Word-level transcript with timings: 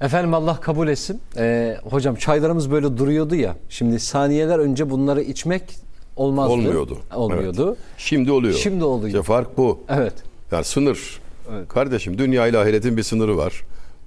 Efendim 0.00 0.34
Allah 0.34 0.60
kabul 0.60 0.88
etsin. 0.88 1.20
Ee, 1.36 1.76
hocam 1.90 2.14
çaylarımız 2.14 2.70
böyle 2.70 2.96
duruyordu 2.96 3.34
ya. 3.34 3.56
Şimdi 3.68 4.00
saniyeler 4.00 4.58
önce 4.58 4.90
bunları 4.90 5.22
içmek 5.22 5.76
olmazdı. 6.16 6.52
Olmuyordu. 6.52 6.98
Olmuyordu. 7.14 7.66
Evet. 7.68 7.78
Şimdi 7.96 8.32
oluyor. 8.32 8.54
Şimdi 8.54 8.84
oluyor. 8.84 9.08
İşte 9.08 9.22
fark 9.22 9.58
bu. 9.58 9.80
Evet. 9.88 10.14
Yani 10.52 10.64
sınır. 10.64 11.20
Evet. 11.54 11.68
Kardeşim 11.68 12.18
dünya 12.18 12.46
ile 12.46 12.58
ahiretin 12.58 12.96
bir 12.96 13.02
sınırı 13.02 13.36
var. 13.36 13.62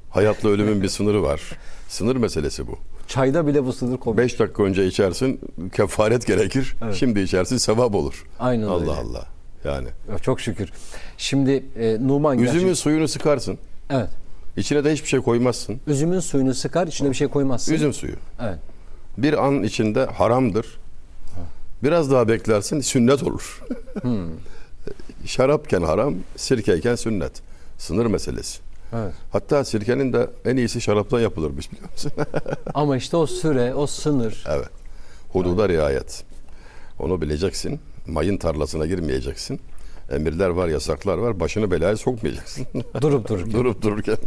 Hayatla 0.09 0.49
ölümün 0.49 0.81
bir 0.81 0.87
sınırı 0.89 1.23
var. 1.23 1.41
Sınır 1.87 2.15
meselesi 2.15 2.67
bu. 2.67 2.77
Çayda 3.07 3.47
bile 3.47 3.65
bu 3.65 3.73
sınır 3.73 3.97
konmuş. 3.97 4.17
5 4.23 4.39
dakika 4.39 4.63
önce 4.63 4.87
içersin 4.87 5.39
kefaret 5.75 6.27
gerekir. 6.27 6.75
Evet. 6.83 6.95
Şimdi 6.95 7.19
içersin 7.19 7.57
sevap 7.57 7.95
olur. 7.95 8.25
Aynen 8.39 8.67
Allah 8.67 8.79
öyle. 8.81 8.91
Allah. 8.91 9.25
Yani 9.65 9.87
Çok 10.21 10.41
şükür. 10.41 10.71
Şimdi 11.17 11.63
e, 11.79 11.97
Numan 12.07 12.39
üzümün 12.39 12.59
gerçek- 12.61 12.77
suyunu 12.77 13.07
sıkarsın. 13.07 13.57
Evet. 13.89 14.09
İçine 14.57 14.83
de 14.83 14.93
hiçbir 14.93 15.07
şey 15.07 15.19
koymazsın. 15.19 15.81
Üzümün 15.87 16.19
suyunu 16.19 16.53
sıkar, 16.53 16.87
içine 16.87 17.09
bir 17.09 17.15
şey 17.15 17.27
koymazsın. 17.27 17.73
Üzüm 17.73 17.93
suyu. 17.93 18.15
Evet. 18.41 18.59
Bir 19.17 19.45
an 19.45 19.63
içinde 19.63 20.05
haramdır. 20.05 20.79
Biraz 21.83 22.11
daha 22.11 22.27
beklersin 22.27 22.81
sünnet 22.81 23.23
olur. 23.23 23.61
Hmm. 24.01 24.27
Şarapken 25.25 25.81
haram, 25.81 26.15
sirkeyken 26.35 26.95
sünnet. 26.95 27.31
Sınır 27.77 28.05
meselesi. 28.05 28.59
Evet. 28.95 29.13
Hatta 29.31 29.65
sirkenin 29.65 30.13
de 30.13 30.29
en 30.45 30.57
iyisi 30.57 30.81
şaraptan 30.81 31.19
yapılırmış 31.19 31.71
biliyor 31.71 31.89
musun? 31.91 32.11
Ama 32.73 32.97
işte 32.97 33.17
o 33.17 33.27
süre, 33.27 33.73
o 33.73 33.87
sınır. 33.87 34.43
evet. 34.49 34.69
Hududa 35.29 35.69
riayet. 35.69 36.23
Onu 36.99 37.21
bileceksin. 37.21 37.79
Mayın 38.07 38.37
tarlasına 38.37 38.85
girmeyeceksin. 38.85 39.59
Emirler 40.11 40.49
var, 40.49 40.67
yasaklar 40.67 41.17
var. 41.17 41.39
Başını 41.39 41.71
belaya 41.71 41.97
sokmayacaksın. 41.97 42.65
durup 43.01 43.29
dururken. 43.29 43.51
Durup 43.53 43.81
dururken. 43.81 44.17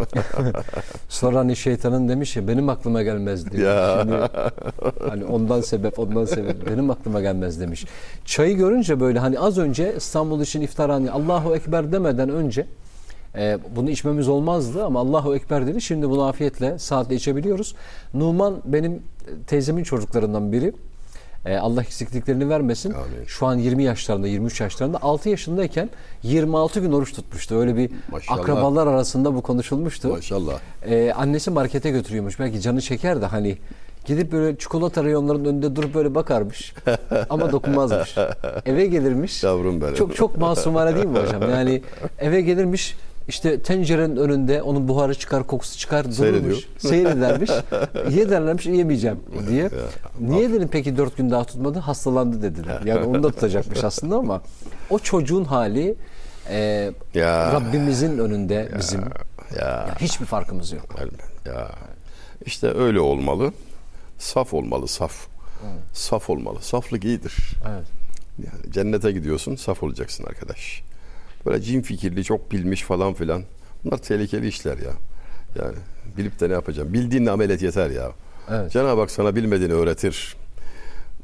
Sonra 1.09 1.39
hani 1.39 1.57
şeytanın 1.57 2.09
demiş 2.09 2.37
ya 2.37 2.49
benim 2.49 2.69
aklıma 2.69 3.03
gelmez 3.03 3.51
diyor. 3.53 3.75
Ya. 3.75 3.99
Şimdi 4.03 4.17
hani 5.09 5.25
ondan 5.25 5.61
sebep 5.61 5.99
ondan 5.99 6.25
sebep 6.25 6.71
benim 6.71 6.91
aklıma 6.91 7.21
gelmez 7.21 7.61
demiş. 7.61 7.85
Çayı 8.25 8.57
görünce 8.57 9.01
böyle 9.01 9.19
hani 9.19 9.39
az 9.39 9.59
önce 9.59 9.95
İstanbul 9.97 10.41
için 10.41 10.61
iftar 10.61 10.91
hani 10.91 11.11
Allahu 11.11 11.57
Ekber 11.57 11.93
demeden 11.93 12.29
önce 12.29 12.67
e, 13.37 13.59
bunu 13.77 13.91
içmemiz 13.91 14.29
olmazdı 14.29 14.85
ama 14.85 15.01
Allahu 15.01 15.37
Ekber 15.37 15.67
dedi. 15.67 15.81
Şimdi 15.81 16.11
bunu 16.11 16.23
afiyetle 16.23 16.79
saatle 16.79 17.15
içebiliyoruz. 17.15 17.75
Numan 18.15 18.57
benim 18.65 19.03
teyzemin 19.47 19.83
çocuklarından 19.83 20.53
biri. 20.53 20.73
E, 21.47 21.57
Allah 21.57 21.83
eksikliklerini 21.83 22.49
vermesin. 22.49 22.91
Amin. 22.93 23.25
Şu 23.27 23.47
an 23.47 23.59
20 23.59 23.85
yaşlarında, 23.85 24.27
23 24.27 24.61
yaşlarında. 24.61 24.99
6 25.03 25.29
yaşındayken 25.29 25.91
26 26.23 26.81
gün 26.81 26.93
oruç 26.93 27.13
tutmuştu. 27.13 27.55
Öyle 27.55 27.77
bir 27.77 27.91
Maşallah. 28.11 28.39
akrabalar 28.41 28.87
arasında 28.87 29.35
bu 29.35 29.43
konuşulmuştu. 29.43 30.09
Maşallah. 30.09 30.53
Ee, 30.87 31.13
annesi 31.17 31.51
markete 31.51 31.91
götürüyormuş. 31.91 32.41
Belki 32.41 32.61
canı 32.61 32.81
çeker 32.81 33.21
de 33.21 33.27
hani 33.27 33.59
gidip 34.07 34.33
böyle 34.33 34.59
çikolata 34.59 35.05
reyonlarının 35.05 35.45
önünde 35.45 35.77
durup 35.77 35.95
böyle 35.95 36.15
bakarmış. 36.15 36.75
Ama 37.31 37.53
dokunmazmış. 37.53 38.17
Eve 38.67 38.87
gelirmiş. 38.87 39.43
Yavrum 39.43 39.81
benim. 39.81 39.95
Çok 39.95 40.17
çok 40.17 40.37
masumane 40.39 40.95
değil 40.95 41.07
mi 41.07 41.19
hocam? 41.19 41.51
Yani 41.51 41.83
eve 42.19 42.41
gelirmiş 42.41 42.97
işte 43.29 43.63
tencerenin 43.63 44.17
önünde 44.17 44.63
onun 44.63 44.89
buharı 44.89 45.15
çıkar, 45.15 45.47
kokusu 45.47 45.79
çıkar, 45.79 46.05
dururmuş. 46.19 46.59
Seyredermiş. 46.79 47.51
Ye 48.11 48.31
derlermiş, 48.31 48.67
yemeyeceğim 48.67 49.21
diye. 49.49 49.71
Niye 50.21 50.53
dedim 50.53 50.69
peki 50.73 50.97
dört 50.97 51.17
gün 51.17 51.31
daha 51.31 51.45
tutmadı? 51.45 51.79
Hastalandı 51.79 52.43
dediler. 52.43 52.81
Yani 52.85 53.07
onu 53.07 53.23
da 53.23 53.31
tutacakmış 53.31 53.85
aslında 53.85 54.17
ama 54.17 54.43
o 54.91 54.99
çocuğun 54.99 55.45
hali 55.45 55.95
e, 56.51 56.93
Ya. 57.15 57.53
Rabbimizin 57.53 58.19
önünde 58.19 58.71
bizim 58.79 59.01
Ya. 59.59 59.97
hiçbir 60.01 60.27
farkımız 60.27 60.73
yok. 60.73 60.95
Ya. 61.47 61.69
İşte 62.47 62.75
öyle 62.75 63.01
olmalı. 63.01 63.53
Saf 64.19 64.55
olmalı, 64.55 64.89
saf. 64.89 65.27
Saf 65.93 66.31
olmalı. 66.31 66.59
Saflık 66.63 67.05
iyidir. 67.05 67.35
Evet. 67.71 67.87
Yani 68.39 68.73
cennete 68.73 69.13
gidiyorsun, 69.13 69.57
saf 69.57 69.83
olacaksın 69.83 70.25
arkadaş. 70.25 70.83
Böyle 71.47 71.63
cin 71.63 71.83
fikirli, 71.83 72.25
çok 72.25 72.53
bilmiş 72.53 72.83
falan 72.83 73.15
filan. 73.15 73.43
Bunlar 73.85 73.99
tehlikeli 73.99 74.49
işler 74.49 74.79
ya. 74.79 74.93
Yani 75.59 75.77
bilip 76.17 76.41
de 76.41 76.49
ne 76.49 76.53
yapacağım? 76.53 76.93
Bildiğinle 76.93 77.31
amel 77.31 77.51
et 77.51 77.63
yeter 77.63 77.91
ya. 77.91 78.13
Evet. 78.51 78.73
Cenab-ı 78.73 79.01
Hak 79.01 79.11
sana 79.11 79.37
bilmediğini 79.37 79.73
öğretir. 79.73 80.37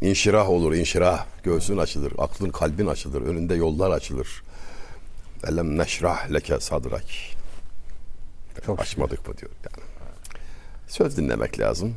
İnşirah 0.00 0.50
olur, 0.50 0.74
inşirah. 0.74 1.26
Göğsün 1.42 1.78
açılır, 1.78 2.12
aklın, 2.18 2.50
kalbin 2.50 2.86
açılır. 2.86 3.22
Önünde 3.22 3.54
yollar 3.54 3.90
açılır. 3.90 4.42
Elem 5.48 5.78
neşrah 5.78 6.32
leke 6.32 6.60
sadrak. 6.60 7.04
Çok 8.66 8.80
Açmadık 8.80 9.28
mı 9.28 9.36
diyor 9.36 9.50
yani. 9.64 9.84
Söz 10.88 11.16
dinlemek 11.16 11.60
lazım. 11.60 11.94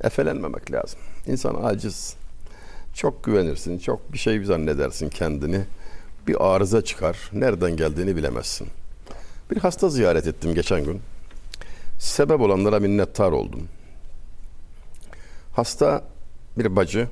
Efelenmemek 0.00 0.72
lazım. 0.72 1.00
İnsan 1.26 1.54
aciz. 1.62 2.16
Çok 2.94 3.24
güvenirsin, 3.24 3.78
çok 3.78 4.12
bir 4.12 4.18
şey 4.18 4.44
zannedersin 4.44 5.08
kendini. 5.08 5.64
Bir 6.26 6.54
arıza 6.54 6.84
çıkar, 6.84 7.30
nereden 7.32 7.76
geldiğini 7.76 8.16
bilemezsin. 8.16 8.68
Bir 9.50 9.56
hasta 9.56 9.88
ziyaret 9.88 10.26
ettim 10.26 10.54
geçen 10.54 10.84
gün. 10.84 11.00
Sebep 11.98 12.40
olanlara 12.40 12.80
minnettar 12.80 13.32
oldum. 13.32 13.68
Hasta 15.52 16.04
bir 16.58 16.76
bacı, 16.76 17.08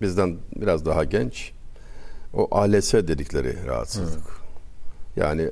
bizden 0.00 0.36
biraz 0.56 0.86
daha 0.86 1.04
genç. 1.04 1.52
O 2.34 2.48
ALS 2.56 2.94
dedikleri 2.94 3.66
rahatsızlık. 3.66 4.24
Yani 5.16 5.50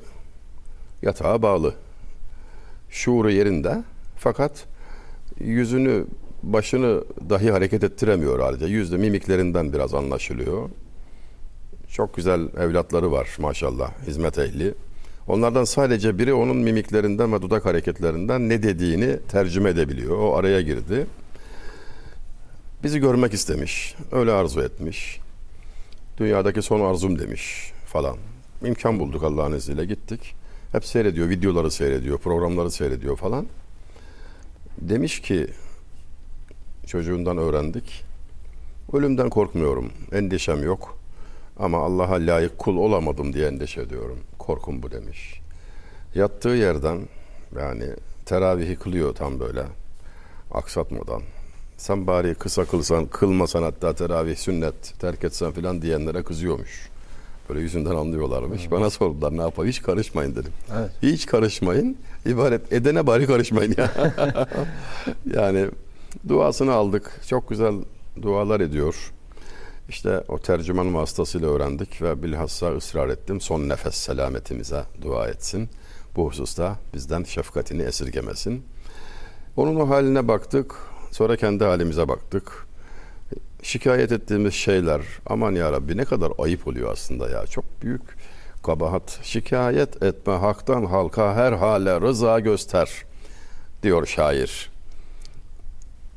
yatağa 1.03 1.43
bağlı. 1.43 1.75
Şuuru 2.91 3.31
yerinde 3.31 3.85
fakat 4.17 4.65
yüzünü 5.41 6.07
başını 6.43 7.05
dahi 7.31 7.51
hareket 7.51 7.85
ettiremiyor 7.85 8.41
halde. 8.41 8.67
Yüzde 8.67 8.97
mimiklerinden 8.97 9.73
biraz 9.73 9.95
anlaşılıyor. 9.95 10.71
Çok 11.95 12.17
güzel 12.17 12.41
evlatları 12.59 13.13
var 13.13 13.37
maşallah 13.39 13.93
hizmet 14.07 14.39
ehli. 14.39 14.75
Onlardan 15.29 15.65
sadece 15.65 16.19
biri 16.19 16.35
onun 16.35 16.57
mimiklerinden 16.57 17.33
ve 17.33 17.43
dudak 17.43 17.65
hareketlerinden 17.65 18.49
ne 18.49 18.63
dediğini 18.63 19.19
tercüme 19.29 19.71
edebiliyor. 19.71 20.19
O 20.19 20.37
araya 20.37 20.61
girdi. 20.61 21.07
Bizi 22.83 23.01
görmek 23.01 23.35
istemiş. 23.35 23.95
Öyle 24.13 24.33
arzu 24.33 24.61
etmiş. 24.61 25.21
Dünyadaki 26.19 26.63
son 26.63 26.81
arzum 26.81 27.19
demiş 27.19 27.73
falan. 27.87 28.17
İmkan 28.65 28.99
bulduk 28.99 29.23
Allah'ın 29.23 29.53
izniyle 29.53 29.85
gittik. 29.85 30.35
Hep 30.73 30.85
seyrediyor, 30.85 31.29
videoları 31.29 31.71
seyrediyor, 31.71 32.19
programları 32.19 32.71
seyrediyor 32.71 33.17
falan. 33.17 33.47
Demiş 34.79 35.21
ki 35.21 35.47
çocuğundan 36.87 37.39
öğrendik. 37.39 38.05
Ölümden 38.93 39.31
korkmuyorum, 39.31 39.93
endişem 40.13 40.63
yok. 40.63 41.04
Ama 41.59 41.79
Allah'a 41.79 42.15
layık 42.15 42.59
kul 42.59 42.77
olamadım 42.77 43.33
diye 43.33 43.49
endişe 43.49 43.81
ediyorum. 43.81 44.19
Korkum 44.39 44.83
bu 44.83 44.91
demiş. 44.91 45.41
Yattığı 46.15 46.49
yerden 46.49 46.99
yani 47.57 47.85
teravihi 48.27 48.77
kılıyor 48.77 49.15
tam 49.15 49.41
böyle 49.41 49.63
aksatmadan. 50.51 51.23
Sen 51.77 52.07
bari 52.07 52.35
kısa 52.35 52.65
kılsan, 52.65 53.07
kılmasan 53.07 53.63
hatta 53.63 53.95
teravih 53.95 54.37
sünnet 54.37 54.95
terk 55.01 55.25
etsen 55.25 55.53
filan 55.53 55.83
diyenlere 55.83 56.23
kızıyormuş. 56.23 56.89
Böyle 57.49 57.61
yüzünden 57.61 57.95
anlıyorlarmış. 57.95 58.71
Bana 58.71 58.91
sordular 58.91 59.37
ne 59.37 59.43
yapayım 59.43 59.69
hiç 59.69 59.83
karışmayın 59.83 60.37
dedim. 60.37 60.53
Evet. 60.79 60.91
Hiç 61.03 61.27
karışmayın. 61.27 61.97
İbaret 62.27 62.73
edene 62.73 63.07
bari 63.07 63.27
karışmayın 63.27 63.75
ya. 63.79 63.91
yani 65.35 65.67
duasını 66.29 66.73
aldık. 66.73 67.21
Çok 67.29 67.49
güzel 67.49 67.75
dualar 68.23 68.61
ediyor. 68.61 69.13
İşte 69.89 70.25
o 70.29 70.39
tercüman 70.39 70.95
vasıtasıyla 70.95 71.49
öğrendik 71.49 72.03
ve 72.03 72.23
bilhassa 72.23 72.77
ısrar 72.77 73.09
ettim. 73.09 73.41
Son 73.41 73.69
nefes 73.69 73.95
selametimize 73.95 74.85
dua 75.03 75.29
etsin. 75.29 75.69
Bu 76.17 76.27
hususta 76.29 76.79
bizden 76.95 77.25
şefkatini 77.25 77.83
esirgemesin. 77.83 78.65
Onun 79.57 79.77
o 79.77 79.89
haline 79.89 80.29
baktık. 80.29 80.75
Sonra 81.11 81.37
kendi 81.37 81.65
halimize 81.65 82.09
baktık. 82.09 82.67
Şikayet 83.63 84.13
ettiğimiz 84.13 84.55
şeyler 84.55 85.01
aman 85.27 85.53
ya 85.53 85.73
Rabbi 85.73 85.97
ne 85.97 86.05
kadar 86.05 86.33
ayıp 86.39 86.69
oluyor 86.69 86.93
aslında 86.93 87.31
ya. 87.31 87.47
Çok 87.47 87.65
büyük 87.83 88.03
kabahat. 88.63 89.21
Şikayet 89.23 90.03
etme 90.03 90.33
haktan 90.33 90.85
halka 90.85 91.35
her 91.35 91.53
hale 91.53 92.01
rıza 92.01 92.41
göster 92.41 92.91
diyor 93.83 94.07
şair. 94.07 94.71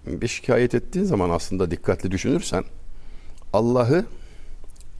Bir 0.06 0.28
şikayet 0.28 0.76
ettiğin 0.76 1.06
zaman 1.06 1.30
aslında 1.30 1.72
dikkatli 1.72 2.12
düşünürsen 2.12 2.64
Allah'ı 3.54 4.06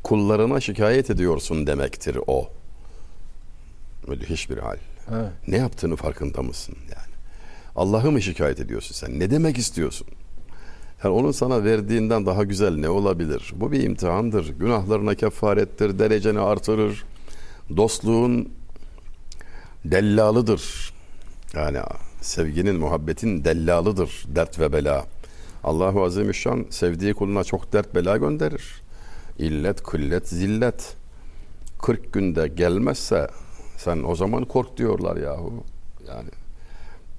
kullarına 0.04 0.60
şikayet 0.60 1.10
ediyorsun 1.10 1.68
demektir 1.68 2.18
o. 2.28 2.50
Müthiş 4.08 4.50
bir 4.50 4.58
hal. 4.58 4.78
Evet. 5.12 5.32
Ne 5.48 5.58
yaptığını 5.58 5.96
farkında 5.96 6.42
mısın 6.42 6.76
yani? 6.82 7.14
Allah'ı 7.76 8.12
mı 8.12 8.22
şikayet 8.22 8.60
ediyorsun 8.60 8.96
sen? 8.96 9.20
Ne 9.20 9.32
demek 9.32 9.58
istiyorsun? 9.58 10.08
Yani 11.04 11.14
onun 11.16 11.32
sana 11.32 11.64
verdiğinden 11.64 12.26
daha 12.26 12.44
güzel 12.44 12.78
ne 12.78 12.90
olabilir? 12.90 13.54
Bu 13.56 13.72
bir 13.72 13.84
imtihandır. 13.84 14.50
Günahlarına 14.50 15.16
kefarettir, 15.16 16.00
dereceni 16.00 16.40
artırır. 16.40 17.06
Dostluğun 17.78 18.50
dellalıdır. 19.86 20.94
Yani 21.54 21.80
sevginin, 22.22 22.76
muhabbetin 22.76 23.44
dellalıdır 23.44 24.26
dert 24.28 24.60
ve 24.60 24.74
bela. 24.74 25.06
Allahu 25.64 26.04
Azimüşşan 26.04 26.66
sevdiği 26.70 27.14
kuluna 27.14 27.44
çok 27.44 27.74
dert 27.74 27.96
bela 27.96 28.18
gönderir. 28.18 28.82
İllet, 29.38 29.84
kıllet, 29.84 30.30
zillet. 30.30 30.96
40 31.82 32.14
günde 32.14 32.48
gelmezse 32.48 33.28
sen 33.78 34.04
o 34.04 34.16
zaman 34.16 34.46
kork 34.46 34.78
diyorlar 34.78 35.18
yahu. 35.18 35.64
Yani 36.08 36.30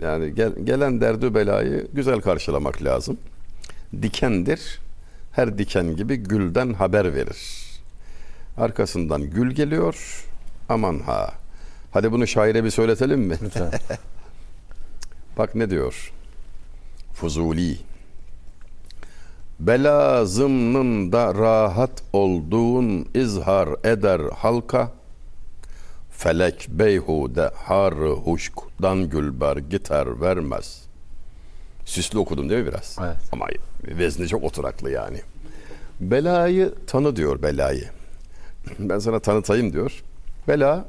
yani 0.03 0.35
gel, 0.35 0.53
gelen 0.65 1.01
derdi 1.01 1.35
belayı 1.35 1.87
güzel 1.93 2.21
karşılamak 2.21 2.83
lazım. 2.83 3.19
Dikendir. 4.03 4.79
Her 5.33 5.59
diken 5.59 5.97
gibi 5.97 6.17
gülden 6.17 6.73
haber 6.73 7.15
verir. 7.15 7.39
Arkasından 8.57 9.31
gül 9.31 9.51
geliyor. 9.51 10.25
Aman 10.69 10.99
ha. 10.99 11.33
Hadi 11.93 12.13
bunu 12.13 12.27
şaire 12.27 12.65
bir 12.65 12.71
söyletelim 12.71 13.21
mi? 13.21 13.39
Lütfen. 13.43 13.71
Bak 15.39 15.55
ne 15.55 15.71
diyor? 15.71 16.13
Fuzuli. 17.15 17.79
Bela 19.61 20.25
zımnında 20.25 21.35
rahat 21.35 22.03
olduğun 22.13 23.09
izhar 23.15 23.69
eder 23.85 24.21
halka. 24.35 24.93
Felek 26.11 26.67
beyhude 26.71 27.51
har 27.55 27.95
huşkdan 27.95 29.09
gülber 29.11 29.57
gitar 29.57 30.21
vermez. 30.21 30.83
Süslü 31.85 32.19
okudum 32.19 32.51
değil 32.51 32.65
mi 32.65 32.69
biraz? 32.69 32.97
Evet. 33.01 33.17
Ama 33.33 33.47
vezni 33.83 34.29
çok 34.29 34.45
oturaklı 34.45 34.91
yani. 34.91 35.21
Belayı 36.01 36.75
tanı 36.87 37.17
diyor 37.17 37.43
belayı. 37.43 37.85
Ben 38.79 38.99
sana 38.99 39.21
tanıtayım 39.21 39.73
diyor. 39.73 40.03
Bela 40.49 40.89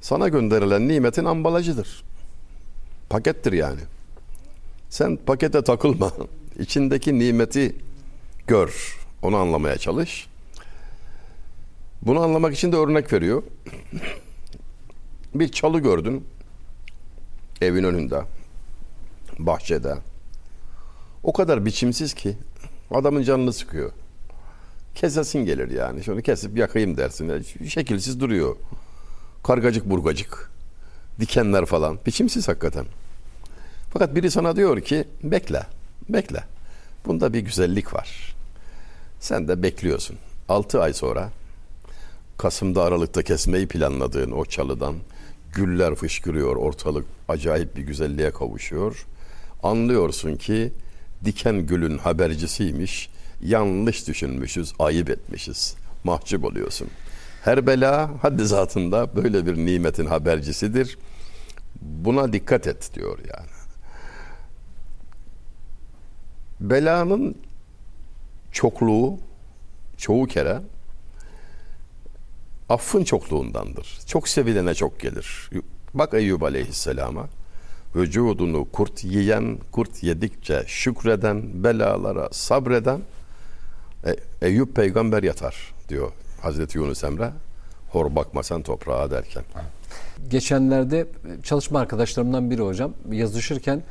sana 0.00 0.28
gönderilen 0.28 0.88
nimetin 0.88 1.24
ambalajıdır. 1.24 2.04
Pakettir 3.10 3.52
yani. 3.52 3.80
Sen 4.90 5.16
pakete 5.16 5.62
takılma. 5.62 6.12
İçindeki 6.58 7.18
nimeti 7.18 7.76
gör. 8.46 8.98
Onu 9.22 9.36
anlamaya 9.36 9.78
çalış. 9.78 10.26
Bunu 12.02 12.20
anlamak 12.20 12.54
için 12.54 12.72
de 12.72 12.76
örnek 12.76 13.12
veriyor. 13.12 13.42
Bir 15.34 15.48
çalı 15.48 15.78
gördün. 15.78 16.24
Evin 17.60 17.84
önünde. 17.84 18.22
Bahçede. 19.38 19.94
O 21.22 21.32
kadar 21.32 21.66
biçimsiz 21.66 22.14
ki 22.14 22.36
adamın 22.90 23.22
canını 23.22 23.52
sıkıyor. 23.52 23.92
Kesesin 24.94 25.44
gelir 25.44 25.70
yani. 25.70 26.04
Şunu 26.04 26.22
kesip 26.22 26.58
yakayım 26.58 26.96
dersin. 26.96 27.28
Yani 27.28 27.70
Şekilsiz 27.70 28.20
duruyor. 28.20 28.56
Kargacık 29.42 29.90
burgacık. 29.90 30.50
Dikenler 31.20 31.66
falan. 31.66 31.98
Biçimsiz 32.06 32.48
hakikaten. 32.48 32.84
Fakat 33.92 34.14
biri 34.14 34.30
sana 34.30 34.56
diyor 34.56 34.80
ki 34.80 35.04
bekle, 35.22 35.66
bekle. 36.08 36.44
Bunda 37.06 37.32
bir 37.32 37.40
güzellik 37.40 37.94
var. 37.94 38.34
Sen 39.20 39.48
de 39.48 39.62
bekliyorsun. 39.62 40.16
6 40.48 40.82
ay 40.82 40.92
sonra 40.92 41.30
Kasım'da 42.38 42.82
Aralık'ta 42.82 43.22
kesmeyi 43.22 43.66
planladığın 43.66 44.30
o 44.30 44.44
çalıdan 44.44 44.94
güller 45.54 45.94
fışkırıyor, 45.94 46.56
ortalık 46.56 47.06
acayip 47.28 47.76
bir 47.76 47.82
güzelliğe 47.82 48.30
kavuşuyor. 48.30 49.06
Anlıyorsun 49.62 50.36
ki 50.36 50.72
diken 51.24 51.66
gülün 51.66 51.98
habercisiymiş, 51.98 53.10
yanlış 53.42 54.08
düşünmüşüz, 54.08 54.72
ayıp 54.78 55.10
etmişiz. 55.10 55.76
Mahcup 56.04 56.44
oluyorsun. 56.44 56.88
Her 57.44 57.66
bela 57.66 58.10
haddi 58.22 58.44
zatında 58.44 59.16
böyle 59.16 59.46
bir 59.46 59.56
nimetin 59.56 60.06
habercisidir. 60.06 60.98
Buna 61.80 62.32
dikkat 62.32 62.66
et 62.66 62.90
diyor 62.94 63.18
yani. 63.18 63.53
Belanın 66.60 67.34
çokluğu 68.52 69.18
çoğu 69.96 70.26
kere 70.26 70.60
affın 72.68 73.04
çokluğundandır. 73.04 73.98
Çok 74.06 74.28
sevilene 74.28 74.74
çok 74.74 75.00
gelir. 75.00 75.50
Bak 75.94 76.14
Eyyub 76.14 76.42
Aleyhisselam'a. 76.42 77.28
Vücudunu 77.96 78.68
kurt 78.72 79.04
yiyen, 79.04 79.58
kurt 79.72 80.02
yedikçe 80.02 80.64
şükreden, 80.66 81.64
belalara 81.64 82.28
sabreden 82.32 83.00
e, 84.06 84.16
Eyüp 84.42 84.76
peygamber 84.76 85.22
yatar 85.22 85.74
diyor 85.88 86.12
Hazreti 86.42 86.78
Yunus 86.78 87.04
Emre. 87.04 87.30
Hor 87.90 88.16
bakmasan 88.16 88.62
toprağa 88.62 89.10
derken. 89.10 89.44
Geçenlerde 90.30 91.06
çalışma 91.42 91.80
arkadaşlarımdan 91.80 92.50
biri 92.50 92.62
hocam 92.62 92.94
yazışırken 93.10 93.82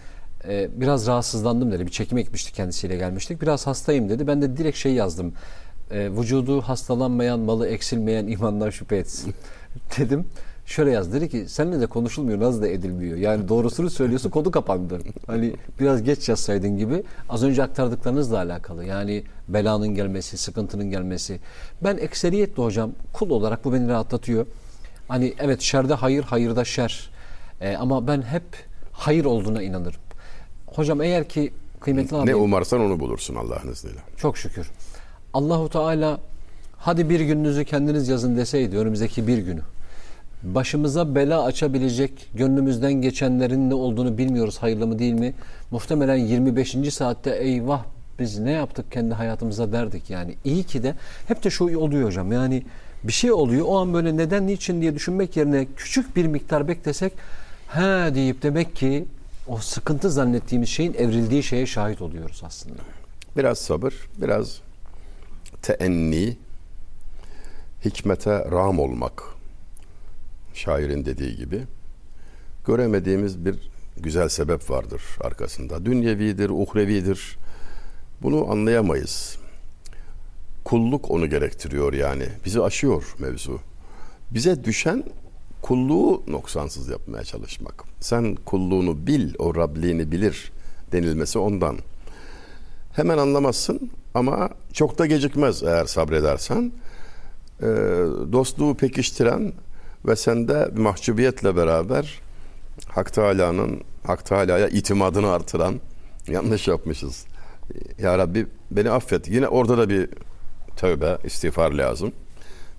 e, 0.47 0.69
biraz 0.75 1.07
rahatsızlandım 1.07 1.71
dedi. 1.71 1.85
Bir 1.85 1.91
çekime 1.91 2.21
gitmiştik 2.21 2.55
kendisiyle 2.55 2.95
gelmiştik. 2.95 3.41
Biraz 3.41 3.67
hastayım 3.67 4.09
dedi. 4.09 4.27
Ben 4.27 4.41
de 4.41 4.57
direkt 4.57 4.77
şey 4.77 4.93
yazdım. 4.93 5.33
E, 5.91 6.11
vücudu 6.11 6.61
hastalanmayan, 6.61 7.39
malı 7.39 7.67
eksilmeyen 7.67 8.27
imandan 8.27 8.69
şüphe 8.69 8.95
etsin 8.95 9.33
dedim. 9.97 10.25
Şöyle 10.65 10.91
yaz 10.91 11.13
dedi 11.13 11.29
ki 11.29 11.45
seninle 11.47 11.81
de 11.81 11.85
konuşulmuyor 11.87 12.39
nasıl 12.39 12.61
da 12.61 12.67
edilmiyor. 12.67 13.17
Yani 13.17 13.47
doğrusunu 13.47 13.89
söylüyorsun 13.89 14.29
kodu 14.29 14.51
kapandı. 14.51 14.99
Hani 15.27 15.53
biraz 15.79 16.03
geç 16.03 16.29
yazsaydın 16.29 16.77
gibi. 16.77 17.03
Az 17.29 17.43
önce 17.43 17.63
aktardıklarınızla 17.63 18.37
alakalı. 18.37 18.85
Yani 18.85 19.23
belanın 19.47 19.87
gelmesi, 19.87 20.37
sıkıntının 20.37 20.89
gelmesi. 20.89 21.39
Ben 21.83 21.97
ekseriyetle 21.97 22.63
hocam 22.63 22.91
kul 23.13 23.29
olarak 23.29 23.65
bu 23.65 23.73
beni 23.73 23.87
rahatlatıyor. 23.87 24.45
Hani 25.07 25.33
evet 25.39 25.61
şerde 25.61 25.93
hayır, 25.93 26.23
hayırda 26.23 26.65
şer. 26.65 27.09
E, 27.61 27.75
ama 27.75 28.07
ben 28.07 28.21
hep 28.21 28.43
hayır 28.91 29.25
olduğuna 29.25 29.63
inanırım. 29.63 30.01
Hocam 30.75 31.01
eğer 31.01 31.27
ki 31.27 31.53
kıymetli 31.79 32.17
abi 32.17 32.29
Ne 32.29 32.35
umarsan 32.35 32.81
onu 32.81 32.99
bulursun 32.99 33.35
Allah'ın 33.35 33.71
izniyle. 33.71 33.99
çok 34.17 34.37
şükür. 34.37 34.71
Allahu 35.33 35.69
Teala 35.69 36.19
hadi 36.77 37.09
bir 37.09 37.19
gününüzü 37.19 37.65
kendiniz 37.65 38.07
yazın 38.07 38.37
deseydi 38.37 38.77
önümüzdeki 38.77 39.27
bir 39.27 39.37
günü. 39.37 39.61
Başımıza 40.43 41.15
bela 41.15 41.43
açabilecek 41.43 42.29
gönlümüzden 42.33 42.93
geçenlerin 42.93 43.69
ne 43.69 43.73
olduğunu 43.73 44.17
bilmiyoruz 44.17 44.57
hayırlı 44.57 44.87
mı 44.87 44.99
değil 44.99 45.13
mi? 45.13 45.33
Muhtemelen 45.71 46.15
25. 46.15 46.93
saatte 46.93 47.35
eyvah 47.35 47.83
biz 48.19 48.39
ne 48.39 48.51
yaptık 48.51 48.91
kendi 48.91 49.13
hayatımıza 49.13 49.71
derdik 49.71 50.09
yani. 50.09 50.35
İyi 50.45 50.63
ki 50.63 50.83
de 50.83 50.95
hep 51.27 51.43
de 51.43 51.49
şu 51.49 51.77
oluyor 51.79 52.07
hocam 52.07 52.31
yani 52.31 52.63
bir 53.03 53.13
şey 53.13 53.31
oluyor 53.31 53.65
o 53.69 53.77
an 53.79 53.93
böyle 53.93 54.17
neden 54.17 54.47
niçin 54.47 54.81
diye 54.81 54.95
düşünmek 54.95 55.37
yerine 55.37 55.67
küçük 55.77 56.15
bir 56.15 56.25
miktar 56.27 56.67
beklesek 56.67 57.13
he 57.67 58.15
deyip 58.15 58.43
demek 58.43 58.75
ki 58.75 59.05
o 59.47 59.57
sıkıntı 59.57 60.11
zannettiğimiz 60.11 60.69
şeyin 60.69 60.93
evrildiği 60.93 61.43
şeye 61.43 61.65
şahit 61.65 62.01
oluyoruz 62.01 62.41
aslında. 62.45 62.81
Biraz 63.37 63.57
sabır, 63.57 63.93
biraz 64.21 64.61
teenni, 65.61 66.37
hikmete 67.85 68.31
ram 68.51 68.79
olmak. 68.79 69.23
Şairin 70.53 71.05
dediği 71.05 71.35
gibi. 71.35 71.63
Göremediğimiz 72.67 73.45
bir 73.45 73.55
güzel 73.97 74.29
sebep 74.29 74.69
vardır 74.69 75.01
arkasında. 75.21 75.85
Dünyevidir, 75.85 76.49
uhrevidir. 76.49 77.37
Bunu 78.21 78.51
anlayamayız. 78.51 79.37
Kulluk 80.63 81.11
onu 81.11 81.29
gerektiriyor 81.29 81.93
yani. 81.93 82.25
Bizi 82.45 82.61
aşıyor 82.61 83.15
mevzu. 83.19 83.59
Bize 84.31 84.63
düşen 84.63 85.03
kulluğu 85.63 86.23
noksansız 86.27 86.89
yapmaya 86.89 87.23
çalışmak. 87.23 87.83
Sen 87.99 88.35
kulluğunu 88.35 89.07
bil, 89.07 89.33
o 89.39 89.55
Rabliğini 89.55 90.11
bilir 90.11 90.51
denilmesi 90.91 91.39
ondan. 91.39 91.77
Hemen 92.93 93.17
anlamazsın 93.17 93.91
ama 94.13 94.49
çok 94.73 94.97
da 94.97 95.05
gecikmez 95.05 95.63
eğer 95.63 95.85
sabredersen. 95.85 96.71
Ee, 97.61 97.65
dostluğu 98.31 98.75
pekiştiren 98.77 99.53
ve 100.05 100.15
sende 100.15 100.69
mahcubiyetle 100.77 101.55
beraber 101.55 102.21
Hak 102.87 103.13
Teala'nın 103.13 103.81
Hak 104.03 104.25
Teala'ya 104.25 104.67
itimadını 104.67 105.31
artıran 105.31 105.79
yanlış 106.27 106.67
yapmışız. 106.67 107.25
Ya 107.99 108.17
Rabbi 108.17 108.47
beni 108.71 108.89
affet. 108.89 109.27
Yine 109.27 109.47
orada 109.47 109.77
da 109.77 109.89
bir 109.89 110.09
tövbe, 110.75 111.17
istiğfar 111.23 111.71
lazım. 111.71 112.11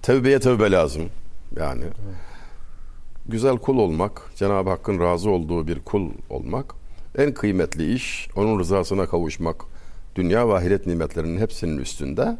Tevbeye 0.03 0.39
tövbe 0.39 0.71
lazım. 0.71 1.03
Yani 1.57 1.85
güzel 3.29 3.57
kul 3.57 3.79
olmak, 3.79 4.31
Cenab-ı 4.37 4.71
Hakk'ın 4.71 5.01
razı 5.01 5.31
olduğu 5.31 5.67
bir 5.67 5.79
kul 5.79 6.11
olmak 6.31 6.75
en 7.19 7.35
kıymetli 7.35 7.95
iş, 7.95 8.29
onun 8.37 8.59
rızasına 8.59 9.07
kavuşmak. 9.07 9.57
Dünya 10.17 10.49
ve 10.49 10.55
ahiret 10.55 10.87
nimetlerinin 10.87 11.41
hepsinin 11.41 11.79
üstünde. 11.79 12.37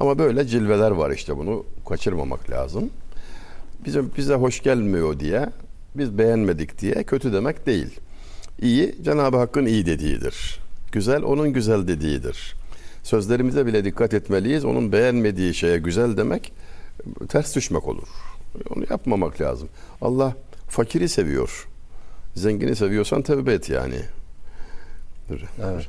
Ama 0.00 0.18
böyle 0.18 0.46
cilveler 0.46 0.90
var 0.90 1.10
işte 1.10 1.36
bunu 1.36 1.64
kaçırmamak 1.88 2.50
lazım. 2.50 2.90
Bize 3.84 4.02
bize 4.16 4.34
hoş 4.34 4.62
gelmiyor 4.62 5.20
diye, 5.20 5.46
biz 5.94 6.18
beğenmedik 6.18 6.80
diye 6.80 7.04
kötü 7.04 7.32
demek 7.32 7.66
değil. 7.66 8.00
İyi 8.62 8.94
Cenab-ı 9.02 9.36
Hakk'ın 9.36 9.66
iyi 9.66 9.86
dediğidir. 9.86 10.60
Güzel 10.92 11.22
onun 11.22 11.52
güzel 11.52 11.88
dediğidir. 11.88 12.54
Sözlerimize 13.02 13.66
bile 13.66 13.84
dikkat 13.84 14.14
etmeliyiz. 14.14 14.64
Onun 14.64 14.92
beğenmediği 14.92 15.54
şeye 15.54 15.78
güzel 15.78 16.16
demek 16.16 16.52
ters 17.28 17.56
düşmek 17.56 17.88
olur. 17.88 18.08
Onu 18.76 18.84
yapmamak 18.90 19.40
lazım. 19.40 19.68
Allah 20.00 20.36
fakiri 20.68 21.08
seviyor. 21.08 21.68
Zengini 22.34 22.76
seviyorsan 22.76 23.22
tevbe 23.22 23.52
et 23.52 23.70
yani. 23.70 24.00
Evet. 25.30 25.88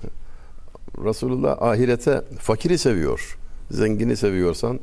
Resulullah 1.05 1.61
ahirete 1.61 2.21
fakiri 2.39 2.77
seviyor. 2.77 3.37
Zengini 3.71 4.17
seviyorsan 4.17 4.79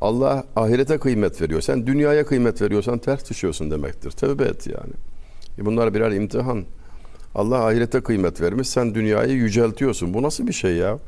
Allah 0.00 0.44
ahirete 0.56 0.98
kıymet 0.98 1.40
veriyor. 1.40 1.60
Sen 1.60 1.86
dünyaya 1.86 2.26
kıymet 2.26 2.62
veriyorsan 2.62 2.98
ters 2.98 3.30
düşüyorsun 3.30 3.70
demektir. 3.70 4.10
Tevbe 4.10 4.44
et 4.44 4.66
yani. 4.66 4.92
E 5.58 5.66
bunlar 5.66 5.94
birer 5.94 6.10
imtihan. 6.10 6.64
Allah 7.34 7.66
ahirete 7.66 8.00
kıymet 8.00 8.40
vermiş. 8.40 8.68
Sen 8.68 8.94
dünyayı 8.94 9.32
yüceltiyorsun. 9.32 10.14
Bu 10.14 10.22
nasıl 10.22 10.46
bir 10.46 10.52
şey 10.52 10.76
ya? 10.76 10.98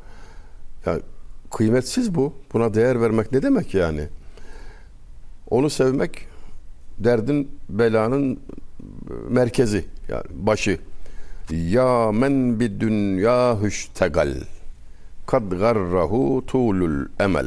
Ya 0.87 1.01
kıymetsiz 1.51 2.15
bu. 2.15 2.33
Buna 2.53 2.75
değer 2.75 3.01
vermek 3.01 3.33
ne 3.33 3.43
demek 3.43 3.75
yani? 3.75 4.09
Onu 5.51 5.71
sevmek 5.71 6.27
derdin 6.99 7.51
belanın 7.69 8.41
merkezi 9.29 9.85
yani 10.09 10.25
başı. 10.31 10.79
Ya 11.51 12.13
men 12.13 12.61
bi 12.61 12.81
dünya 12.81 13.63
hüştegal 13.63 14.35
kad 15.27 15.51
garrahu 15.51 16.45
tulul 16.47 17.07
emel 17.21 17.47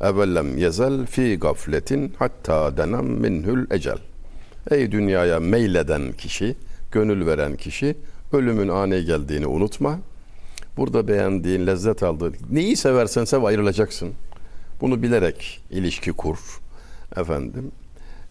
evellem 0.00 0.58
yezel 0.58 1.06
fi 1.06 1.38
gafletin 1.38 2.12
hatta 2.18 2.76
denam 2.76 3.06
minhül 3.06 3.66
ecel. 3.70 3.98
Ey 4.70 4.92
dünyaya 4.92 5.40
meyleden 5.40 6.12
kişi, 6.12 6.56
gönül 6.92 7.26
veren 7.26 7.56
kişi 7.56 7.96
ölümün 8.32 8.68
ani 8.68 9.04
geldiğini 9.04 9.46
unutma. 9.46 9.98
Burada 10.76 11.08
beğendiğin, 11.08 11.66
lezzet 11.66 12.02
aldığın, 12.02 12.34
neyi 12.50 12.76
seversen 12.76 13.24
sev 13.24 13.42
ayrılacaksın. 13.42 14.12
Bunu 14.80 15.02
bilerek 15.02 15.60
ilişki 15.70 16.12
kur. 16.12 16.61
Efendim, 17.16 17.72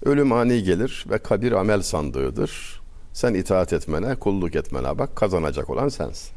ölüm 0.05 0.31
ani 0.31 0.63
gelir 0.63 1.05
ve 1.09 1.17
kabir 1.17 1.51
amel 1.51 1.81
sandığıdır. 1.81 2.81
Sen 3.13 3.33
itaat 3.33 3.73
etmene, 3.73 4.15
kulluk 4.15 4.55
etmene 4.55 4.97
bak, 4.97 5.15
kazanacak 5.15 5.69
olan 5.69 5.89
sensin. 5.89 6.31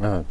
Evet. 0.00 0.24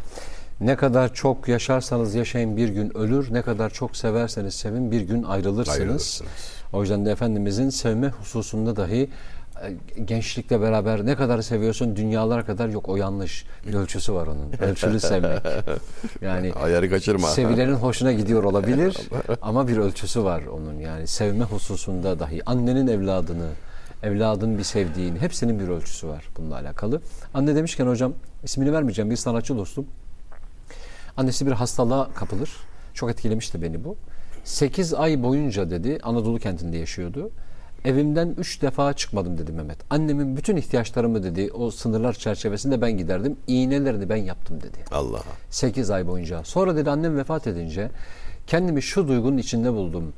Ne 0.61 0.75
kadar 0.75 1.13
çok 1.13 1.47
yaşarsanız 1.47 2.15
yaşayın 2.15 2.57
bir 2.57 2.69
gün 2.69 2.97
ölür, 2.97 3.33
ne 3.33 3.41
kadar 3.41 3.69
çok 3.69 3.97
severseniz 3.97 4.53
sevin 4.53 4.91
bir 4.91 5.01
gün 5.01 5.23
ayrılırsınız. 5.23 5.79
Ayrılırsınız. 5.79 6.31
O 6.73 6.81
yüzden 6.81 7.05
de 7.05 7.11
Efendimizin 7.11 7.69
sevme 7.69 8.09
hususunda 8.09 8.75
dahi 8.75 9.09
gençlikle 10.05 10.61
beraber 10.61 11.05
ne 11.05 11.15
kadar 11.15 11.41
seviyorsun 11.41 11.95
dünyalar 11.95 12.45
kadar 12.45 12.69
yok 12.69 12.89
o 12.89 12.95
yanlış. 12.95 13.45
Bir 13.67 13.73
ölçüsü 13.73 14.13
var 14.13 14.27
onun. 14.27 14.51
Ölçülü 14.69 14.99
sevmek. 14.99 15.41
Yani 16.21 16.53
Ayarı 16.53 16.89
kaçırma. 16.89 17.27
sevilenin 17.27 17.73
hoşuna 17.73 18.11
gidiyor 18.11 18.43
olabilir 18.43 18.97
ama 19.41 19.67
bir 19.67 19.77
ölçüsü 19.77 20.23
var 20.23 20.43
onun. 20.45 20.79
Yani 20.79 21.07
sevme 21.07 21.43
hususunda 21.45 22.19
dahi 22.19 22.49
annenin 22.49 22.87
evladını, 22.87 23.47
evladın 24.03 24.57
bir 24.57 24.63
sevdiğini 24.63 25.19
hepsinin 25.19 25.59
bir 25.59 25.67
ölçüsü 25.67 26.07
var 26.07 26.25
bununla 26.37 26.55
alakalı. 26.55 27.01
Anne 27.33 27.55
demişken 27.55 27.87
hocam 27.87 28.13
ismini 28.43 28.73
vermeyeceğim 28.73 29.11
bir 29.11 29.15
sanatçı 29.15 29.57
dostum. 29.57 29.85
Annesi 31.17 31.47
bir 31.47 31.51
hastalığa 31.51 32.13
kapılır. 32.13 32.49
Çok 32.93 33.11
etkilemişti 33.11 33.61
beni 33.61 33.83
bu. 33.83 33.95
8 34.43 34.93
ay 34.93 35.23
boyunca 35.23 35.69
dedi 35.69 35.97
Anadolu 36.03 36.39
kentinde 36.39 36.77
yaşıyordu. 36.77 37.31
Evimden 37.85 38.35
3 38.37 38.61
defa 38.61 38.93
çıkmadım 38.93 39.37
dedi 39.37 39.51
Mehmet. 39.51 39.77
Annemin 39.89 40.37
bütün 40.37 40.57
ihtiyaçlarımı 40.57 41.23
dedi 41.23 41.51
o 41.53 41.71
sınırlar 41.71 42.13
çerçevesinde 42.13 42.81
ben 42.81 42.91
giderdim. 42.91 43.37
İğnelerini 43.47 44.09
ben 44.09 44.15
yaptım 44.15 44.61
dedi. 44.61 44.77
Allah. 44.91 45.21
8 45.49 45.91
ay 45.91 46.07
boyunca. 46.07 46.43
Sonra 46.43 46.75
dedi 46.75 46.89
annem 46.89 47.17
vefat 47.17 47.47
edince 47.47 47.91
kendimi 48.47 48.81
şu 48.81 49.07
duygunun 49.07 49.37
içinde 49.37 49.73
buldum. 49.73 50.13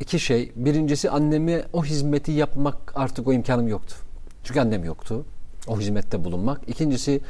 İki 0.00 0.20
şey. 0.20 0.52
Birincisi 0.56 1.10
anneme 1.10 1.62
o 1.72 1.84
hizmeti 1.84 2.32
yapmak 2.32 2.76
artık 2.94 3.28
o 3.28 3.32
imkanım 3.32 3.68
yoktu. 3.68 3.94
Çünkü 4.44 4.60
annem 4.60 4.84
yoktu. 4.84 5.24
O 5.68 5.80
hizmette 5.80 6.24
bulunmak. 6.24 6.60
İkincisi 6.66 7.20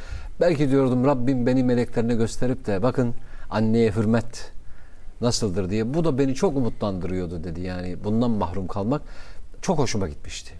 belki 0.40 0.70
diyordum 0.70 1.04
Rabbim 1.04 1.46
beni 1.46 1.64
meleklerine 1.64 2.14
gösterip 2.14 2.66
de 2.66 2.82
bakın 2.82 3.14
anneye 3.50 3.92
hürmet 3.92 4.52
nasıldır 5.20 5.70
diye. 5.70 5.94
Bu 5.94 6.04
da 6.04 6.18
beni 6.18 6.34
çok 6.34 6.56
umutlandırıyordu 6.56 7.44
dedi. 7.44 7.60
Yani 7.60 7.96
bundan 8.04 8.30
mahrum 8.30 8.66
kalmak 8.66 9.02
çok 9.62 9.78
hoşuma 9.78 10.08
gitmişti. 10.08 10.52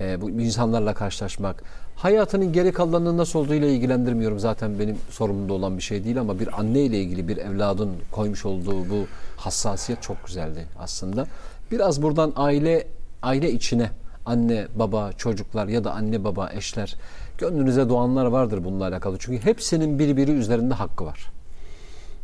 Ee, 0.00 0.20
bu 0.20 0.30
insanlarla 0.30 0.94
karşılaşmak. 0.94 1.62
Hayatının 1.96 2.52
geri 2.52 2.72
kalanının 2.72 3.18
nasıl 3.18 3.38
olduğu 3.38 3.54
ile 3.54 3.74
ilgilendirmiyorum. 3.74 4.38
Zaten 4.38 4.78
benim 4.78 4.96
sorumluluğumda 5.10 5.52
olan 5.52 5.76
bir 5.76 5.82
şey 5.82 6.04
değil 6.04 6.20
ama 6.20 6.40
bir 6.40 6.60
anne 6.60 6.80
ile 6.80 7.00
ilgili 7.00 7.28
bir 7.28 7.36
evladın 7.36 7.96
koymuş 8.12 8.44
olduğu 8.44 8.90
bu 8.90 9.06
hassasiyet 9.36 10.02
çok 10.02 10.26
güzeldi 10.26 10.66
aslında. 10.78 11.26
Biraz 11.70 12.02
buradan 12.02 12.32
aile 12.36 12.86
aile 13.22 13.52
içine 13.52 13.90
anne, 14.26 14.66
baba, 14.74 15.12
çocuklar 15.12 15.66
ya 15.66 15.84
da 15.84 15.92
anne, 15.92 16.24
baba, 16.24 16.50
eşler 16.52 16.96
gönlünüze 17.38 17.88
doğanlar 17.88 18.26
vardır 18.26 18.64
bununla 18.64 18.86
alakalı. 18.86 19.16
Çünkü 19.20 19.44
hepsinin 19.44 19.98
birbiri 19.98 20.30
üzerinde 20.30 20.74
hakkı 20.74 21.04
var. 21.04 21.32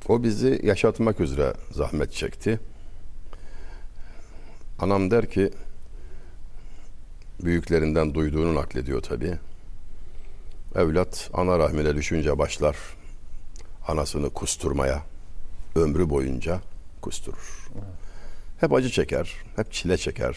O 0.09 0.23
bizi 0.23 0.61
yaşatmak 0.63 1.21
üzere 1.21 1.55
zahmet 1.71 2.13
çekti. 2.13 2.61
Anam 4.79 5.11
der 5.11 5.27
ki 5.27 5.51
büyüklerinden 7.43 8.15
duyduğunu 8.15 8.55
naklediyor 8.55 9.01
tabi. 9.03 9.39
Evlat 10.75 11.31
ana 11.33 11.59
rahmine 11.59 11.97
düşünce 11.97 12.39
başlar 12.39 12.77
anasını 13.89 14.31
kusturmaya. 14.31 15.03
Ömrü 15.77 16.11
boyunca 16.11 16.61
kusturur. 17.01 17.69
Hep 18.61 18.73
acı 18.73 18.91
çeker, 18.91 19.33
hep 19.57 19.73
çile 19.73 19.97
çeker. 19.97 20.37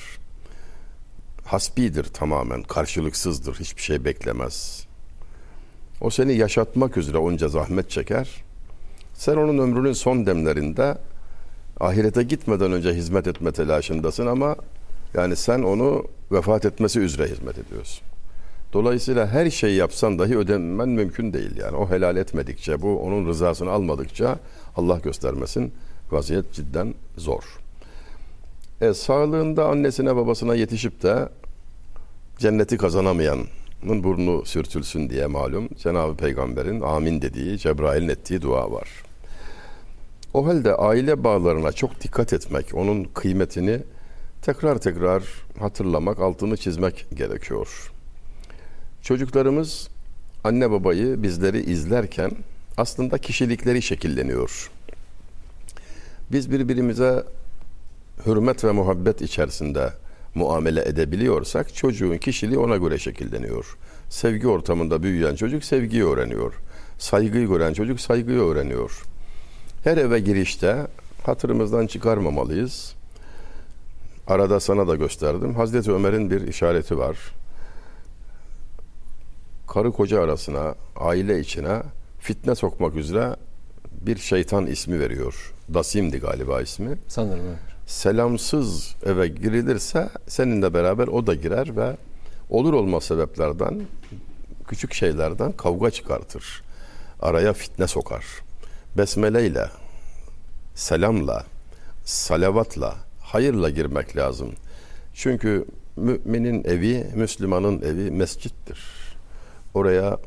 Hasbidir 1.45 2.03
tamamen, 2.03 2.63
karşılıksızdır, 2.63 3.55
hiçbir 3.55 3.81
şey 3.81 4.05
beklemez. 4.05 4.87
O 6.01 6.09
seni 6.09 6.33
yaşatmak 6.33 6.97
üzere 6.97 7.17
onca 7.17 7.47
zahmet 7.47 7.89
çeker. 7.89 8.43
Sen 9.13 9.35
onun 9.35 9.57
ömrünün 9.57 9.93
son 9.93 10.25
demlerinde 10.25 10.97
ahirete 11.79 12.23
gitmeden 12.23 12.71
önce 12.71 12.93
hizmet 12.93 13.27
etme 13.27 13.51
telaşındasın 13.51 14.27
ama 14.27 14.55
yani 15.13 15.35
sen 15.35 15.63
onu 15.63 16.05
vefat 16.31 16.65
etmesi 16.65 16.99
üzere 16.99 17.27
hizmet 17.27 17.57
ediyorsun. 17.57 18.03
Dolayısıyla 18.73 19.27
her 19.27 19.49
şeyi 19.49 19.75
yapsan 19.75 20.19
dahi 20.19 20.37
ödemen 20.37 20.89
mümkün 20.89 21.33
değil 21.33 21.57
yani. 21.57 21.77
O 21.77 21.89
helal 21.89 22.17
etmedikçe, 22.17 22.81
bu 22.81 22.99
onun 22.99 23.27
rızasını 23.27 23.71
almadıkça 23.71 24.39
Allah 24.75 24.99
göstermesin 24.99 25.73
vaziyet 26.11 26.53
cidden 26.53 26.93
zor. 27.17 27.43
E, 28.81 28.93
sağlığında 28.93 29.67
annesine 29.67 30.15
babasına 30.15 30.55
yetişip 30.55 31.03
de 31.03 31.29
cenneti 32.37 32.77
kazanamayanın 32.77 33.47
burnu 33.83 34.45
sürtülsün 34.45 35.09
diye 35.09 35.25
malum 35.25 35.69
Cenab-ı 35.77 36.15
Peygamber'in 36.15 36.81
amin 36.81 37.21
dediği, 37.21 37.57
Cebrail'in 37.57 38.09
ettiği 38.09 38.41
dua 38.41 38.71
var. 38.71 38.89
O 40.33 40.47
halde 40.47 40.75
aile 40.75 41.23
bağlarına 41.23 41.71
çok 41.71 42.01
dikkat 42.01 42.33
etmek, 42.33 42.75
onun 42.75 43.03
kıymetini 43.03 43.79
tekrar 44.47 44.77
tekrar 44.77 45.23
hatırlamak, 45.59 46.19
altını 46.19 46.57
çizmek 46.57 47.05
gerekiyor. 47.13 47.91
Çocuklarımız 49.01 49.87
anne 50.43 50.71
babayı 50.71 51.23
bizleri 51.23 51.59
izlerken 51.71 52.31
aslında 52.77 53.17
kişilikleri 53.17 53.81
şekilleniyor. 53.81 54.71
Biz 56.31 56.51
birbirimize 56.51 57.23
hürmet 58.25 58.63
ve 58.63 58.71
muhabbet 58.71 59.21
içerisinde 59.21 59.93
muamele 60.35 60.81
edebiliyorsak 60.81 61.75
çocuğun 61.75 62.17
kişiliği 62.17 62.59
ona 62.59 62.77
göre 62.77 62.97
şekilleniyor. 62.97 63.77
Sevgi 64.09 64.47
ortamında 64.47 65.03
büyüyen 65.03 65.35
çocuk 65.35 65.63
sevgiyi 65.63 66.05
öğreniyor. 66.05 66.53
Saygıyı 66.97 67.47
gören 67.47 67.73
çocuk 67.73 67.99
saygıyı 67.99 68.39
öğreniyor. 68.39 69.03
Her 69.83 69.97
eve 69.97 70.19
girişte 70.19 70.87
hatırımızdan 71.23 71.87
çıkarmamalıyız. 71.87 72.96
Arada 74.27 74.59
sana 74.59 74.87
da 74.87 74.95
gösterdim. 74.95 75.55
Hazreti 75.55 75.91
Ömer'in 75.91 76.31
bir 76.31 76.47
işareti 76.47 76.97
var. 76.97 77.17
Karı 79.67 79.91
koca 79.91 80.21
arasına, 80.21 80.75
aile 80.95 81.39
içine 81.39 81.81
fitne 82.19 82.55
sokmak 82.55 82.95
üzere 82.95 83.35
bir 83.91 84.17
şeytan 84.17 84.65
ismi 84.67 84.99
veriyor. 84.99 85.53
Dasim'di 85.73 86.17
galiba 86.17 86.61
ismi. 86.61 86.97
Sanırım 87.07 87.45
evet. 87.47 87.59
Selamsız 87.87 88.95
eve 89.05 89.27
girilirse 89.27 90.09
seninle 90.27 90.73
beraber 90.73 91.07
o 91.07 91.27
da 91.27 91.33
girer 91.33 91.77
ve 91.77 91.97
olur 92.49 92.73
olmaz 92.73 93.03
sebeplerden, 93.03 93.81
küçük 94.67 94.93
şeylerden 94.93 95.51
kavga 95.51 95.91
çıkartır. 95.91 96.63
Araya 97.21 97.53
fitne 97.53 97.87
sokar. 97.87 98.25
Besmele 98.97 99.47
ile, 99.47 99.65
selamla, 100.75 101.45
salavatla, 102.05 103.06
hayırla 103.27 103.69
girmek 103.69 104.17
lazım. 104.17 104.51
Çünkü 105.13 105.65
müminin 105.95 106.63
evi, 106.63 107.07
Müslümanın 107.15 107.81
evi 107.81 108.11
mescittir. 108.11 108.79
Oraya 109.73 110.17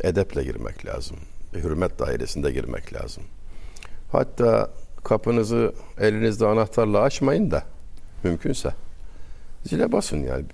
edeple 0.00 0.44
girmek 0.44 0.86
lazım. 0.86 1.16
Bir 1.54 1.62
hürmet 1.62 1.98
dairesinde 1.98 2.50
girmek 2.50 2.94
lazım. 2.94 3.22
Hatta 4.12 4.70
kapınızı 5.04 5.74
elinizde 6.00 6.46
anahtarla 6.46 7.00
açmayın 7.00 7.50
da 7.50 7.62
mümkünse 8.24 8.70
zile 9.64 9.92
basın 9.92 10.18
yani. 10.18 10.44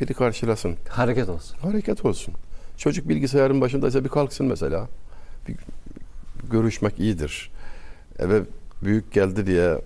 biri 0.00 0.14
karşılasın. 0.14 0.76
Hareket 0.88 1.28
olsun. 1.28 1.58
Hareket 1.58 2.04
olsun. 2.04 2.34
Çocuk 2.76 3.08
bilgisayarın 3.08 3.60
başındaysa 3.60 4.04
bir 4.04 4.08
kalksın 4.08 4.46
mesela. 4.46 4.88
Bir 5.48 5.56
görüşmek 6.50 7.00
iyidir. 7.00 7.50
Eve 8.18 8.42
büyük 8.82 9.12
geldi 9.12 9.46
diye 9.46 9.78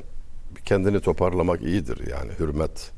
kendini 0.64 1.00
toparlamak 1.00 1.62
iyidir 1.62 2.09
yani 2.11 2.30
hürmet. 2.38 2.90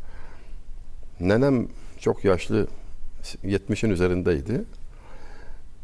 Nenem 1.21 1.69
çok 2.01 2.25
yaşlı 2.25 2.67
70'in 3.45 3.91
üzerindeydi. 3.91 4.65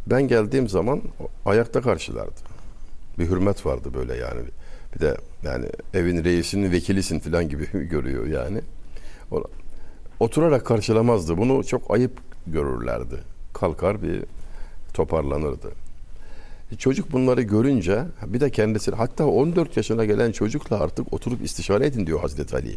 Ben 0.06 0.28
geldiğim 0.28 0.68
zaman 0.68 1.02
ayakta 1.46 1.80
karşılardı. 1.80 2.40
Bir 3.18 3.28
hürmet 3.28 3.66
vardı 3.66 3.94
böyle 3.94 4.16
yani. 4.16 4.40
Bir 4.94 5.00
de 5.00 5.16
yani 5.42 5.66
evin 5.94 6.24
reisinin 6.24 6.72
vekilisin 6.72 7.18
falan 7.18 7.48
gibi 7.48 7.66
görüyor 7.72 8.26
yani. 8.26 8.60
Oturarak 10.20 10.66
karşılamazdı. 10.66 11.36
Bunu 11.38 11.64
çok 11.64 11.90
ayıp 11.90 12.12
görürlerdi. 12.46 13.16
Kalkar 13.54 14.02
bir 14.02 14.24
toparlanırdı. 14.94 15.72
Çocuk 16.78 17.12
bunları 17.12 17.42
görünce 17.42 18.04
bir 18.26 18.40
de 18.40 18.50
kendisi 18.50 18.90
hatta 18.90 19.26
14 19.26 19.76
yaşına 19.76 20.04
gelen 20.04 20.32
çocukla 20.32 20.80
artık 20.80 21.12
oturup 21.12 21.44
istişare 21.44 21.86
edin 21.86 22.06
diyor 22.06 22.20
Hazreti 22.20 22.56
Ali. 22.56 22.76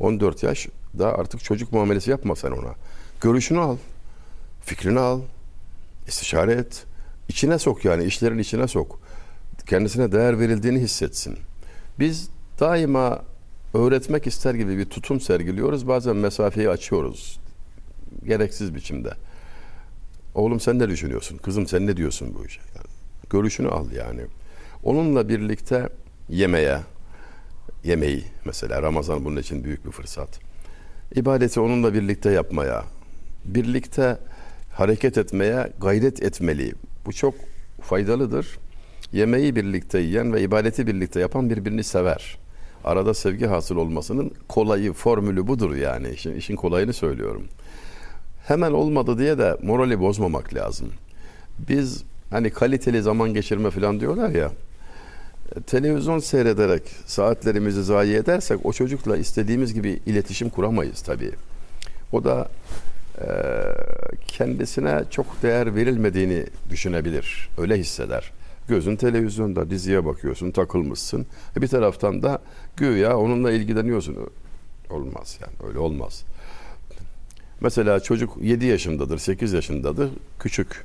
14 0.00 0.42
yaş 0.42 0.68
da 0.98 1.18
artık 1.18 1.44
çocuk 1.44 1.72
muamelesi 1.72 2.10
yapma 2.10 2.36
sen 2.36 2.50
ona. 2.50 2.74
Görüşünü 3.20 3.58
al. 3.58 3.76
Fikrini 4.60 5.00
al. 5.00 5.20
istişare 6.08 6.52
et. 6.52 6.84
İçine 7.28 7.58
sok 7.58 7.84
yani 7.84 8.04
işlerin 8.04 8.38
içine 8.38 8.68
sok. 8.68 9.00
Kendisine 9.66 10.12
değer 10.12 10.40
verildiğini 10.40 10.78
hissetsin. 10.78 11.38
Biz 11.98 12.28
daima 12.60 13.22
öğretmek 13.74 14.26
ister 14.26 14.54
gibi 14.54 14.78
bir 14.78 14.84
tutum 14.84 15.20
sergiliyoruz. 15.20 15.88
Bazen 15.88 16.16
mesafeyi 16.16 16.70
açıyoruz. 16.70 17.40
Gereksiz 18.24 18.74
biçimde. 18.74 19.12
Oğlum 20.34 20.60
sen 20.60 20.78
ne 20.78 20.88
düşünüyorsun? 20.88 21.36
Kızım 21.36 21.66
sen 21.66 21.86
ne 21.86 21.96
diyorsun 21.96 22.34
bu 22.38 22.46
işe? 22.46 22.60
Yani 22.76 22.97
görüşünü 23.30 23.68
al 23.68 23.92
yani. 23.92 24.20
Onunla 24.82 25.28
birlikte 25.28 25.88
yemeye, 26.28 26.78
yemeği 27.84 28.24
mesela 28.44 28.82
Ramazan 28.82 29.24
bunun 29.24 29.36
için 29.36 29.64
büyük 29.64 29.86
bir 29.86 29.90
fırsat. 29.90 30.40
İbadeti 31.14 31.60
onunla 31.60 31.94
birlikte 31.94 32.30
yapmaya, 32.30 32.84
birlikte 33.44 34.18
hareket 34.72 35.18
etmeye 35.18 35.72
gayret 35.80 36.22
etmeli. 36.22 36.72
Bu 37.06 37.12
çok 37.12 37.34
faydalıdır. 37.80 38.58
Yemeği 39.12 39.56
birlikte 39.56 39.98
yiyen 39.98 40.32
ve 40.32 40.42
ibadeti 40.42 40.86
birlikte 40.86 41.20
yapan 41.20 41.50
birbirini 41.50 41.84
sever. 41.84 42.38
Arada 42.84 43.14
sevgi 43.14 43.46
hasıl 43.46 43.76
olmasının 43.76 44.32
kolayı, 44.48 44.92
formülü 44.92 45.46
budur 45.46 45.76
yani. 45.76 46.10
İşin, 46.10 46.34
işin 46.34 46.56
kolayını 46.56 46.92
söylüyorum. 46.92 47.48
Hemen 48.46 48.72
olmadı 48.72 49.18
diye 49.18 49.38
de 49.38 49.56
morali 49.62 50.00
bozmamak 50.00 50.54
lazım. 50.54 50.88
Biz 51.68 52.04
hani 52.30 52.50
kaliteli 52.50 53.02
zaman 53.02 53.34
geçirme 53.34 53.70
falan 53.70 54.00
diyorlar 54.00 54.30
ya. 54.30 54.50
Televizyon 55.66 56.18
seyrederek 56.18 56.82
saatlerimizi 57.06 57.82
zayi 57.82 58.16
edersek 58.16 58.66
o 58.66 58.72
çocukla 58.72 59.16
istediğimiz 59.16 59.74
gibi 59.74 60.00
iletişim 60.06 60.50
kuramayız 60.50 61.02
tabii. 61.02 61.32
O 62.12 62.24
da 62.24 62.48
e, 63.20 63.28
kendisine 64.26 65.04
çok 65.10 65.42
değer 65.42 65.74
verilmediğini 65.74 66.44
düşünebilir. 66.70 67.48
Öyle 67.58 67.78
hisseder. 67.78 68.32
Gözün 68.68 68.96
televizyonda 68.96 69.70
diziye 69.70 70.04
bakıyorsun, 70.04 70.50
takılmışsın. 70.50 71.26
E, 71.56 71.62
bir 71.62 71.68
taraftan 71.68 72.22
da 72.22 72.38
güya 72.76 73.18
onunla 73.18 73.52
ilgileniyorsun. 73.52 74.16
Olmaz 74.90 75.38
yani 75.40 75.68
öyle 75.68 75.78
olmaz. 75.78 76.24
Mesela 77.60 78.00
çocuk 78.00 78.36
7 78.42 78.66
yaşındadır, 78.66 79.18
8 79.18 79.52
yaşındadır, 79.52 80.10
küçük. 80.38 80.84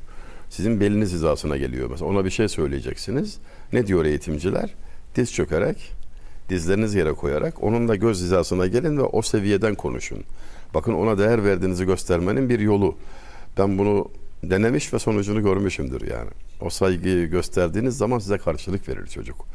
Sizin 0.54 0.80
beliniz 0.80 1.14
hizasına 1.14 1.58
geliyor. 1.58 1.90
Mesela 1.90 2.12
ona 2.12 2.26
bir 2.26 2.30
şey 2.30 2.48
söyleyeceksiniz. 2.48 3.38
Ne 3.74 3.88
diyor 3.88 4.06
eğitimciler? 4.06 4.74
Diz 5.16 5.34
çökerek, 5.34 5.92
dizlerinizi 6.50 6.98
yere 6.98 7.14
koyarak 7.14 7.64
onunla 7.64 7.96
göz 7.96 8.22
hizasına 8.22 8.68
gelin 8.68 8.98
ve 8.98 9.02
o 9.02 9.22
seviyeden 9.22 9.76
konuşun. 9.76 10.24
Bakın 10.74 10.94
ona 10.94 11.18
değer 11.18 11.46
verdiğinizi 11.46 11.86
göstermenin 11.86 12.50
bir 12.50 12.60
yolu. 12.60 12.96
Ben 13.58 13.78
bunu 13.78 14.10
denemiş 14.44 14.94
ve 14.94 15.00
sonucunu 15.00 15.44
görmüşümdür 15.44 16.08
yani. 16.12 16.30
O 16.62 16.70
saygıyı 16.70 17.30
gösterdiğiniz 17.30 17.98
zaman 17.98 18.20
size 18.20 18.38
karşılık 18.38 18.90
verir 18.90 19.08
çocuk. 19.08 19.46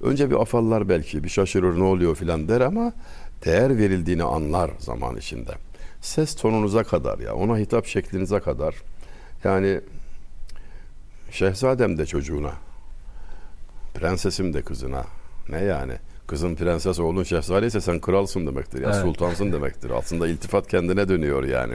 Önce 0.00 0.30
bir 0.30 0.40
afallar 0.40 0.88
belki, 0.88 1.24
bir 1.24 1.28
şaşırır 1.28 1.78
ne 1.78 1.84
oluyor 1.84 2.14
filan 2.14 2.48
der 2.48 2.60
ama 2.60 2.92
değer 3.44 3.78
verildiğini 3.78 4.22
anlar 4.22 4.70
zaman 4.78 5.16
içinde. 5.16 5.52
Ses 6.00 6.34
tonunuza 6.34 6.84
kadar 6.84 7.18
ya, 7.18 7.34
ona 7.34 7.58
hitap 7.58 7.86
şeklinize 7.86 8.40
kadar. 8.40 8.74
Yani 9.44 9.80
şehzadem 11.30 11.98
de 11.98 12.06
çocuğuna, 12.06 12.52
prensesim 13.94 14.54
de 14.54 14.62
kızına. 14.62 15.04
Ne 15.48 15.64
yani? 15.64 15.92
Kızın 16.26 16.54
prenses, 16.54 17.00
oğlun 17.00 17.22
şehzade 17.24 17.66
ise 17.66 17.80
sen 17.80 18.00
kralsın 18.00 18.46
demektir. 18.46 18.80
Ya 18.82 18.90
Evet. 18.92 19.02
sultansın 19.02 19.52
demektir. 19.52 19.90
Aslında 19.90 20.28
iltifat 20.28 20.68
kendine 20.68 21.08
dönüyor 21.08 21.44
yani. 21.44 21.74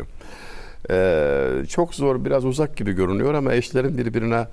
Ee, 0.89 1.65
çok 1.69 1.95
zor, 1.95 2.25
biraz 2.25 2.45
uzak 2.45 2.77
gibi 2.77 2.91
görünüyor 2.91 3.33
ama 3.33 3.53
eşlerin 3.53 3.97
birbirine 3.97 4.47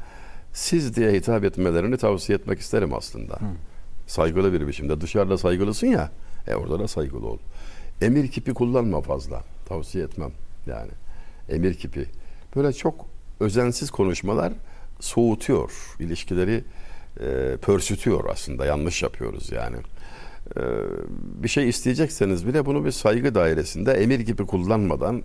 siz 0.52 0.96
diye 0.96 1.12
hitap 1.12 1.44
etmelerini 1.44 1.96
tavsiye 1.96 2.38
etmek 2.38 2.60
isterim 2.60 2.94
aslında. 2.94 3.38
Saygılı 4.06 4.52
bir 4.52 4.66
biçimde. 4.66 5.00
Dışarıda 5.00 5.38
saygılısın 5.38 5.86
ya, 5.86 6.10
e 6.48 6.54
orada 6.54 6.78
da 6.78 6.88
saygılı 6.88 7.26
ol. 7.26 7.38
Emir 8.00 8.28
kipi 8.28 8.54
kullanma 8.54 9.00
fazla. 9.00 9.42
Tavsiye 9.68 10.04
etmem 10.04 10.30
yani. 10.66 10.90
Emir 11.48 11.74
kipi. 11.74 12.06
Böyle 12.56 12.72
çok 12.72 13.06
özensiz 13.40 13.90
konuşmalar 13.90 14.52
soğutuyor. 15.02 15.72
ilişkileri 16.00 16.64
e, 17.20 17.56
pörsütüyor 17.56 18.24
aslında. 18.30 18.66
Yanlış 18.66 19.02
yapıyoruz 19.02 19.52
yani. 19.52 19.76
E, 20.56 20.60
bir 21.42 21.48
şey 21.48 21.68
isteyecekseniz 21.68 22.46
bile 22.46 22.66
bunu 22.66 22.84
bir 22.84 22.90
saygı 22.90 23.34
dairesinde 23.34 23.92
emir 23.92 24.20
gibi 24.20 24.46
kullanmadan 24.46 25.22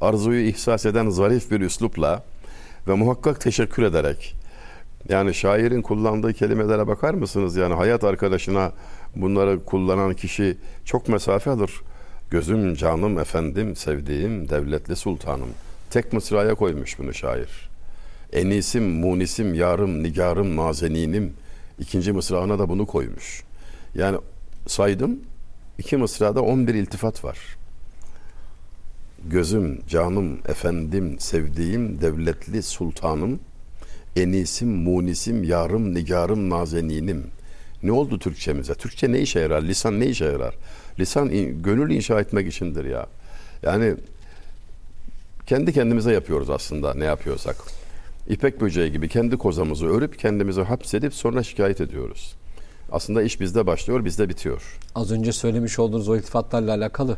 arzuyu 0.00 0.46
ihsas 0.48 0.86
eden 0.86 1.10
zarif 1.10 1.50
bir 1.50 1.60
üslupla 1.60 2.24
ve 2.88 2.94
muhakkak 2.94 3.40
teşekkür 3.40 3.82
ederek 3.82 4.34
yani 5.08 5.34
şairin 5.34 5.82
kullandığı 5.82 6.32
kelimelere 6.32 6.86
bakar 6.86 7.14
mısınız? 7.14 7.56
Yani 7.56 7.74
hayat 7.74 8.04
arkadaşına 8.04 8.72
bunları 9.16 9.64
kullanan 9.64 10.14
kişi 10.14 10.56
çok 10.84 11.08
mesafe 11.08 11.50
alır. 11.50 11.72
Gözüm, 12.30 12.74
canım, 12.74 13.18
efendim, 13.18 13.76
sevdiğim, 13.76 14.48
devletli 14.48 14.96
sultanım. 14.96 15.48
Tek 15.90 16.12
mısraya 16.12 16.54
koymuş 16.54 16.98
bunu 16.98 17.14
şair. 17.14 17.73
Enisim, 18.32 18.84
munisim, 18.84 19.54
yarım, 19.54 20.02
nigarım, 20.02 20.56
nazeninim. 20.56 21.32
İkinci 21.78 22.12
mısrağına 22.12 22.58
da 22.58 22.68
bunu 22.68 22.86
koymuş. 22.86 23.42
Yani 23.94 24.18
saydım, 24.66 25.20
iki 25.78 25.96
mısrada 25.96 26.42
11 26.42 26.74
iltifat 26.74 27.24
var. 27.24 27.38
Gözüm, 29.30 29.80
canım, 29.88 30.38
efendim, 30.48 31.16
sevdiğim, 31.20 32.00
devletli 32.00 32.62
sultanım. 32.62 33.40
Enisim, 34.16 34.68
munisim, 34.68 35.44
yarım, 35.44 35.94
nigarım, 35.94 36.50
nazeninim. 36.50 37.24
Ne 37.82 37.92
oldu 37.92 38.18
Türkçemize? 38.18 38.74
Türkçe 38.74 39.12
ne 39.12 39.20
işe 39.20 39.40
yarar? 39.40 39.62
Lisan 39.62 40.00
ne 40.00 40.06
işe 40.06 40.24
yarar? 40.24 40.54
Lisan 40.98 41.30
in- 41.30 41.62
gönül 41.62 41.90
inşa 41.94 42.20
etmek 42.20 42.48
içindir 42.48 42.84
ya. 42.84 43.06
Yani 43.62 43.94
kendi 45.46 45.72
kendimize 45.72 46.12
yapıyoruz 46.12 46.50
aslında 46.50 46.94
ne 46.94 47.04
yapıyorsak. 47.04 47.56
İpek 48.28 48.60
böceği 48.60 48.92
gibi 48.92 49.08
kendi 49.08 49.36
kozamızı 49.38 49.86
örüp 49.86 50.18
kendimizi 50.18 50.62
hapsedip 50.62 51.14
sonra 51.14 51.42
şikayet 51.42 51.80
ediyoruz. 51.80 52.36
Aslında 52.92 53.22
iş 53.22 53.40
bizde 53.40 53.66
başlıyor, 53.66 54.04
bizde 54.04 54.28
bitiyor. 54.28 54.78
Az 54.94 55.12
önce 55.12 55.32
söylemiş 55.32 55.78
olduğunuz 55.78 56.08
o 56.08 56.16
iltifatlarla 56.16 56.72
alakalı 56.74 57.16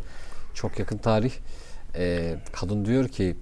çok 0.54 0.78
yakın 0.78 0.98
tarih. 0.98 1.32
Ee, 1.96 2.34
kadın 2.52 2.84
diyor 2.84 3.08
ki 3.08 3.36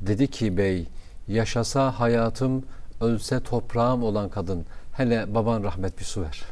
dedi 0.00 0.26
ki 0.30 0.56
bey 0.56 0.86
yaşasa 1.28 2.00
hayatım 2.00 2.64
ölse 3.00 3.40
toprağım 3.42 4.02
olan 4.02 4.28
kadın 4.28 4.64
hele 4.92 5.34
baban 5.34 5.64
rahmet 5.64 5.98
bir 5.98 6.04
su 6.04 6.22
ver 6.22 6.42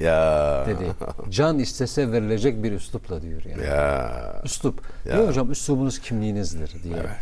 Ya. 0.00 0.64
dedi. 0.66 0.84
Can 1.30 1.58
istese 1.58 2.12
verilecek 2.12 2.62
bir 2.62 2.72
üslupla 2.72 3.22
diyor 3.22 3.42
yani. 3.44 3.62
Ya. 3.66 4.42
Üslup. 4.44 4.80
Ya. 5.06 5.16
Diyor 5.16 5.28
hocam 5.28 5.50
üslubunuz 5.50 5.98
kimliğinizdir 5.98 6.82
diye. 6.82 6.94
Evet. 6.96 7.16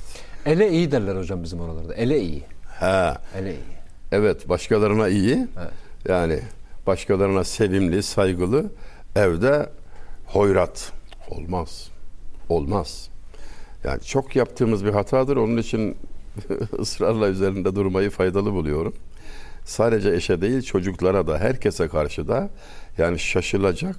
Ele 0.47 0.71
iyi 0.71 0.93
derler 0.93 1.17
hocam 1.17 1.43
bizim 1.43 1.61
oralarda. 1.61 1.95
Ele 1.95 2.21
iyi. 2.21 2.43
Ha. 2.83 3.17
Ele 3.39 3.51
iyi. 3.51 3.59
Evet, 4.13 4.49
başkalarına 4.49 5.09
iyi. 5.09 5.35
Evet. 5.35 5.73
Yani 6.09 6.41
başkalarına 6.87 7.45
sevimli, 7.45 8.03
saygılı. 8.03 8.73
Evde 9.17 9.71
hoyrat. 10.27 10.93
Olmaz. 11.31 11.89
Olmaz. 12.49 13.09
Yani 13.85 14.03
çok 14.03 14.37
yaptığımız 14.37 14.85
bir 14.85 14.91
hatadır. 14.91 15.37
Onun 15.37 15.57
için 15.57 15.97
ısrarla 16.79 17.29
üzerinde 17.29 17.75
durmayı 17.75 18.11
faydalı 18.11 18.53
buluyorum. 18.53 18.95
Sadece 19.65 20.11
eşe 20.11 20.41
değil 20.41 20.63
çocuklara 20.63 21.27
da 21.27 21.39
herkese 21.39 21.89
karşı 21.89 22.29
da 22.29 22.51
yani 22.99 23.19
şaşılacak, 23.19 23.97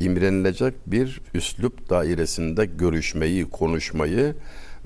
imrenilecek 0.00 0.74
bir 0.86 1.20
üslup 1.34 1.90
dairesinde 1.90 2.66
görüşmeyi, 2.66 3.50
konuşmayı 3.50 4.34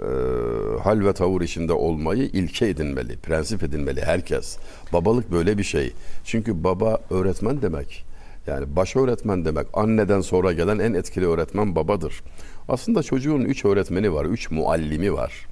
e, 0.02 0.80
hal 0.82 1.06
ve 1.06 1.12
tavır 1.12 1.40
içinde 1.40 1.72
olmayı 1.72 2.22
ilke 2.22 2.66
edinmeli, 2.66 3.16
prensip 3.16 3.62
edinmeli 3.62 4.00
herkes. 4.04 4.58
Babalık 4.92 5.32
böyle 5.32 5.58
bir 5.58 5.64
şey. 5.64 5.92
Çünkü 6.24 6.64
baba 6.64 6.98
öğretmen 7.10 7.62
demek. 7.62 8.04
Yani 8.46 8.76
baş 8.76 8.96
öğretmen 8.96 9.44
demek. 9.44 9.66
Anneden 9.74 10.20
sonra 10.20 10.52
gelen 10.52 10.78
en 10.78 10.94
etkili 10.94 11.26
öğretmen 11.26 11.76
babadır. 11.76 12.22
Aslında 12.68 13.02
çocuğun 13.02 13.40
üç 13.40 13.64
öğretmeni 13.64 14.14
var, 14.14 14.24
üç 14.24 14.50
muallimi 14.50 15.12
var. 15.12 15.46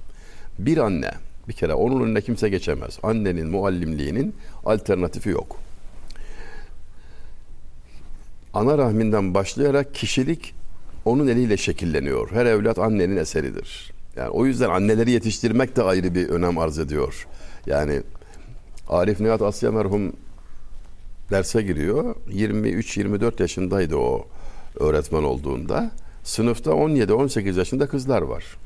Bir 0.59 0.77
anne, 0.77 1.11
bir 1.47 1.53
kere 1.53 1.73
onun 1.73 2.01
önüne 2.03 2.21
kimse 2.21 2.49
geçemez. 2.49 2.99
Annenin 3.03 3.47
muallimliğinin 3.47 4.35
alternatifi 4.65 5.29
yok. 5.29 5.57
Ana 8.53 8.77
rahminden 8.77 9.33
başlayarak 9.33 9.95
kişilik 9.95 10.53
onun 11.05 11.27
eliyle 11.27 11.57
şekilleniyor. 11.57 12.31
Her 12.31 12.45
evlat 12.45 12.79
annenin 12.79 13.17
eseridir. 13.17 13.91
Yani 14.15 14.29
o 14.29 14.45
yüzden 14.45 14.69
anneleri 14.69 15.11
yetiştirmek 15.11 15.75
de 15.75 15.83
ayrı 15.83 16.15
bir 16.15 16.29
önem 16.29 16.57
arz 16.57 16.79
ediyor. 16.79 17.27
Yani 17.65 18.01
Arif 18.89 19.19
Nihat 19.19 19.41
Asya 19.41 19.71
merhum 19.71 20.13
derse 21.31 21.61
giriyor. 21.61 22.15
23-24 22.29 23.41
yaşındaydı 23.41 23.95
o 23.95 24.27
öğretmen 24.79 25.23
olduğunda. 25.23 25.91
Sınıfta 26.23 26.71
17-18 26.71 27.57
yaşında 27.57 27.87
kızlar 27.87 28.21
var. 28.21 28.57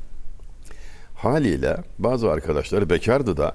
Haliyle 1.14 1.76
bazı 1.98 2.30
arkadaşları 2.30 2.90
bekardı 2.90 3.36
da 3.36 3.54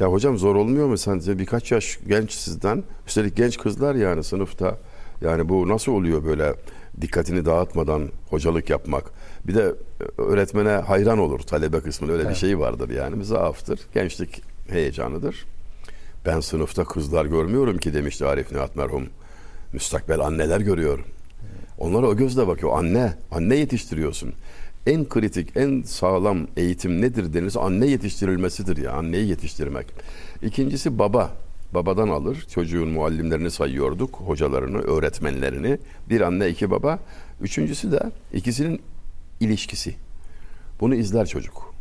ya 0.00 0.12
hocam 0.12 0.38
zor 0.38 0.56
olmuyor 0.56 0.86
mu 0.86 0.98
sence 0.98 1.38
birkaç 1.38 1.72
yaş 1.72 1.98
genç 2.08 2.32
sizden 2.32 2.84
üstelik 3.06 3.36
genç 3.36 3.58
kızlar 3.58 3.94
yani 3.94 4.24
sınıfta 4.24 4.78
yani 5.20 5.48
bu 5.48 5.68
nasıl 5.68 5.92
oluyor 5.92 6.24
böyle 6.24 6.54
dikkatini 7.00 7.44
dağıtmadan 7.44 8.08
hocalık 8.30 8.70
yapmak 8.70 9.04
bir 9.48 9.54
de 9.54 9.74
öğretmene 10.18 10.70
hayran 10.70 11.18
olur 11.18 11.40
talebe 11.40 11.80
kısmında 11.80 12.12
öyle 12.12 12.22
Evet. 12.22 12.34
bir 12.34 12.38
şey 12.38 12.58
vardır 12.58 12.90
yani 12.90 13.24
zaaftır 13.24 13.80
gençlik 13.94 14.42
heyecanıdır 14.68 15.46
ben 16.26 16.40
sınıfta 16.40 16.84
kızlar 16.84 17.26
görmüyorum 17.26 17.78
ki 17.78 17.94
demişti 17.94 18.26
Arif 18.26 18.52
Nihat 18.52 18.76
merhum 18.76 19.06
müstakbel 19.72 20.20
anneler 20.20 20.60
görüyorum 20.60 21.04
onlara 21.78 22.06
o 22.06 22.16
gözle 22.16 22.46
bakıyor 22.46 22.78
anne 22.78 23.14
anne 23.30 23.56
yetiştiriyorsun 23.56 24.34
en 24.86 25.08
kritik, 25.08 25.56
en 25.56 25.82
sağlam 25.82 26.46
eğitim 26.56 27.00
nedir 27.00 27.34
denirse 27.34 27.60
anne 27.60 27.86
yetiştirilmesidir 27.86 28.76
ya. 28.76 28.92
Anneyi 28.92 29.28
yetiştirmek. 29.28 29.86
İkincisi 30.42 30.98
baba. 30.98 31.30
Babadan 31.74 32.08
alır. 32.08 32.46
Çocuğun 32.50 32.88
muallimlerini 32.88 33.50
sayıyorduk. 33.50 34.14
Hocalarını, 34.14 34.78
öğretmenlerini. 34.78 35.78
Bir 36.10 36.20
anne, 36.20 36.48
iki 36.48 36.70
baba. 36.70 36.98
Üçüncüsü 37.40 37.92
de 37.92 38.00
ikisinin 38.32 38.80
ilişkisi. 39.40 39.94
Bunu 40.80 40.94
izler 40.94 41.26
çocuk. 41.26 41.74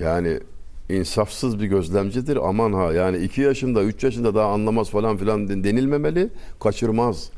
Yani 0.00 0.40
insafsız 0.88 1.60
bir 1.60 1.66
gözlemcidir. 1.66 2.48
Aman 2.48 2.72
ha 2.72 2.92
yani 2.92 3.16
iki 3.18 3.40
yaşında, 3.40 3.82
üç 3.82 4.04
yaşında 4.04 4.34
daha 4.34 4.52
anlamaz 4.52 4.90
falan 4.90 5.16
filan 5.16 5.48
denilmemeli. 5.64 6.28
Kaçırmaz. 6.60 7.30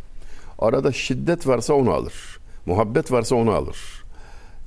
Arada 0.58 0.92
şiddet 0.92 1.46
varsa 1.46 1.74
onu 1.74 1.90
alır. 1.92 2.38
Muhabbet 2.66 3.12
varsa 3.12 3.36
onu 3.36 3.50
alır. 3.50 4.04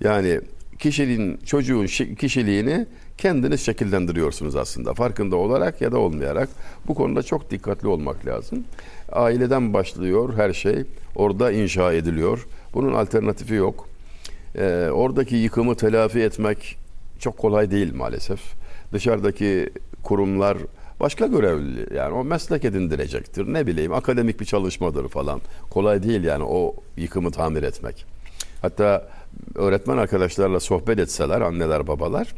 Yani 0.02 0.42
kişiliğin, 0.80 1.38
çocuğun 1.46 1.86
şi- 1.86 2.16
kişiliğini 2.16 2.86
kendiniz 3.18 3.62
şekillendiriyorsunuz 3.62 4.56
aslında. 4.56 4.94
Farkında 4.94 5.36
olarak 5.36 5.82
ya 5.82 5.92
da 5.92 5.98
olmayarak. 5.98 6.50
Bu 6.88 6.96
konuda 6.96 7.24
çok 7.24 7.52
dikkatli 7.52 7.88
olmak 7.88 8.26
lazım. 8.26 8.64
Aileden 9.12 9.74
başlıyor 9.74 10.34
her 10.38 10.54
şey. 10.54 10.84
Orada 11.16 11.52
inşa 11.52 11.94
ediliyor. 11.94 12.48
Bunun 12.74 12.94
alternatifi 12.94 13.54
yok. 13.54 13.88
Ee, 14.56 14.90
oradaki 14.94 15.36
yıkımı 15.36 15.76
telafi 15.76 16.20
etmek 16.20 16.78
çok 17.20 17.38
kolay 17.38 17.72
değil 17.72 17.96
maalesef. 17.96 18.40
Dışarıdaki 18.94 19.70
kurumlar 20.04 20.58
başka 21.00 21.28
görevli 21.28 21.96
yani 21.96 22.14
o 22.14 22.24
meslek 22.24 22.66
edindirecektir. 22.66 23.54
Ne 23.54 23.68
bileyim 23.68 23.94
akademik 23.94 24.40
bir 24.40 24.46
çalışmadır 24.46 25.08
falan. 25.08 25.42
Kolay 25.70 26.04
değil 26.04 26.24
yani 26.24 26.44
o 26.44 26.76
yıkımı 26.98 27.32
tamir 27.32 27.64
etmek. 27.64 28.06
Hatta 28.62 29.10
öğretmen 29.56 29.98
arkadaşlarla 29.98 30.60
sohbet 30.60 31.00
etseler 31.00 31.42
anneler 31.42 31.88
babalar 31.88 32.34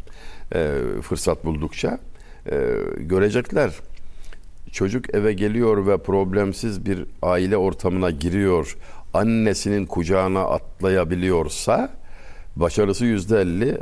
e, 0.56 0.80
fırsat 1.02 1.45
buldukça 1.45 1.99
e, 2.52 2.78
görecekler. 2.97 3.71
Çocuk 4.71 5.15
eve 5.15 5.34
geliyor 5.34 5.88
ve 5.88 5.97
problemsiz 5.97 6.86
bir 6.86 7.06
aile 7.21 7.58
ortamına 7.58 8.10
giriyor. 8.10 8.78
Annesinin 9.13 9.86
kucağına 9.86 10.41
atlayabiliyorsa 10.41 12.03
başarısı 12.56 13.06
yüzde 13.06 13.42
elli 13.42 13.78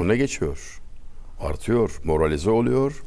ona 0.00 0.16
geçiyor. 0.16 0.80
Artıyor, 1.40 2.00
moralize 2.04 2.50
oluyor. 2.50 3.02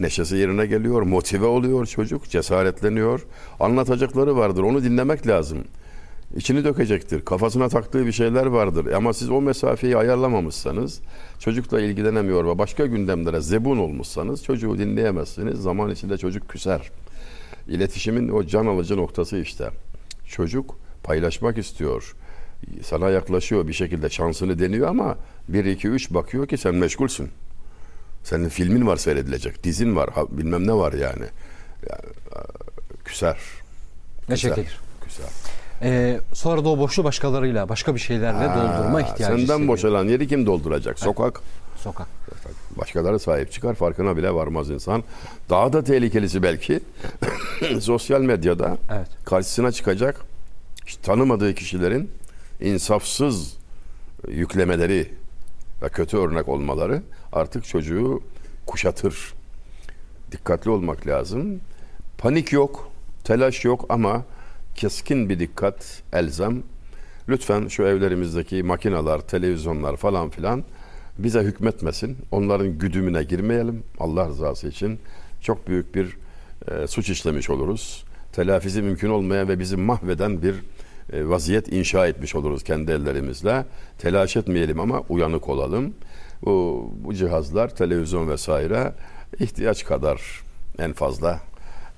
Neşesi 0.00 0.36
yerine 0.36 0.66
geliyor, 0.66 1.02
motive 1.02 1.46
oluyor 1.46 1.86
çocuk, 1.86 2.28
cesaretleniyor. 2.30 3.26
Anlatacakları 3.60 4.36
vardır, 4.36 4.62
onu 4.62 4.84
dinlemek 4.84 5.26
lazım. 5.26 5.58
İçini 6.36 6.64
dökecektir. 6.64 7.24
Kafasına 7.24 7.68
taktığı 7.68 8.06
bir 8.06 8.12
şeyler 8.12 8.46
vardır. 8.46 8.92
Ama 8.92 9.12
siz 9.12 9.30
o 9.30 9.40
mesafeyi 9.40 9.96
ayarlamamışsanız, 9.96 11.00
çocukla 11.38 11.80
ilgilenemiyor 11.80 12.44
ve 12.44 12.58
başka 12.58 12.86
gündemlere 12.86 13.40
zebun 13.40 13.78
olmuşsanız 13.78 14.44
çocuğu 14.44 14.78
dinleyemezsiniz. 14.78 15.62
Zaman 15.62 15.90
içinde 15.90 16.18
çocuk 16.18 16.48
küser. 16.48 16.90
İletişimin 17.68 18.28
o 18.28 18.46
can 18.46 18.66
alıcı 18.66 18.96
noktası 18.96 19.36
işte. 19.36 19.70
Çocuk 20.26 20.78
paylaşmak 21.02 21.58
istiyor. 21.58 22.14
Sana 22.84 23.10
yaklaşıyor 23.10 23.68
bir 23.68 23.72
şekilde 23.72 24.10
şansını 24.10 24.58
deniyor 24.58 24.88
ama 24.88 25.16
1 25.48 25.64
2 25.64 25.88
3 25.88 26.10
bakıyor 26.10 26.46
ki 26.48 26.56
sen 26.58 26.74
meşgulsün. 26.74 27.30
Senin 28.24 28.48
filmin 28.48 28.86
var 28.86 28.96
seyredilecek, 28.96 29.64
dizin 29.64 29.96
var, 29.96 30.10
ha- 30.10 30.26
bilmem 30.30 30.66
ne 30.66 30.72
var 30.72 30.92
yani. 30.92 31.24
yani 31.90 32.12
küser. 33.04 33.36
Ne 34.28 34.36
şeker. 34.36 34.78
Küser. 35.04 35.26
Ee, 35.82 36.20
sonra 36.32 36.64
da 36.64 36.68
o 36.68 36.78
boşluğu 36.78 37.04
başkalarıyla, 37.04 37.68
başka 37.68 37.94
bir 37.94 38.00
şeylerle 38.00 38.44
doldurma 38.44 38.94
Ha, 38.94 39.00
ihtiyacı 39.00 39.24
Senden 39.24 39.42
hissediyor. 39.42 39.68
boşalan 39.68 40.04
yeri 40.08 40.28
kim 40.28 40.46
dolduracak? 40.46 40.98
Sokak. 40.98 41.40
Sokak. 41.78 42.06
Başkaları 42.78 43.18
sahip 43.18 43.52
çıkar 43.52 43.74
farkına 43.74 44.16
bile 44.16 44.34
varmaz 44.34 44.70
insan. 44.70 45.04
Daha 45.50 45.72
da 45.72 45.84
tehlikelisi 45.84 46.42
belki 46.42 46.80
sosyal 47.80 48.20
medyada 48.20 48.78
Evet. 48.92 49.08
karşısına 49.24 49.72
çıkacak 49.72 50.20
tanımadığı 51.02 51.54
kişilerin 51.54 52.10
insafsız 52.64 53.56
yüklemeleri 54.28 55.10
ve 55.82 55.88
kötü 55.88 56.16
örnek 56.16 56.48
olmaları 56.48 57.02
artık 57.32 57.64
çocuğu 57.64 58.22
kuşatır. 58.66 59.34
Dikkatli 60.32 60.70
olmak 60.70 61.06
lazım. 61.06 61.60
Panik 62.18 62.52
yok, 62.52 62.90
telaş 63.24 63.64
yok 63.64 63.86
ama 63.88 64.24
keskin 64.74 65.28
bir 65.28 65.38
dikkat 65.38 66.02
elzem. 66.12 66.62
Lütfen 67.28 67.68
şu 67.68 67.82
evlerimizdeki 67.82 68.62
makineler, 68.62 69.20
televizyonlar 69.20 69.96
falan 69.96 70.30
filan 70.30 70.64
bize 71.18 71.40
hükmetmesin. 71.40 72.16
Onların 72.30 72.78
güdümüne 72.78 73.24
girmeyelim. 73.24 73.82
Allah 73.98 74.28
rızası 74.28 74.68
için 74.68 74.98
çok 75.40 75.68
büyük 75.68 75.94
bir 75.94 76.16
e, 76.70 76.86
suç 76.86 77.10
işlemiş 77.10 77.50
oluruz. 77.50 78.04
Telafisi 78.32 78.82
mümkün 78.82 79.10
olmayan 79.10 79.48
ve 79.48 79.58
bizi 79.58 79.76
mahveden 79.76 80.42
bir 80.42 80.54
vaziyet 81.12 81.72
inşa 81.72 82.06
etmiş 82.06 82.34
oluruz 82.34 82.62
kendi 82.62 82.92
ellerimizle. 82.92 83.64
Telaş 83.98 84.36
etmeyelim 84.36 84.80
ama 84.80 85.00
uyanık 85.08 85.48
olalım. 85.48 85.94
Bu, 86.44 86.90
bu 87.04 87.14
cihazlar, 87.14 87.68
televizyon 87.68 88.28
vesaire 88.28 88.92
ihtiyaç 89.40 89.84
kadar 89.84 90.42
en 90.78 90.92
fazla 90.92 91.40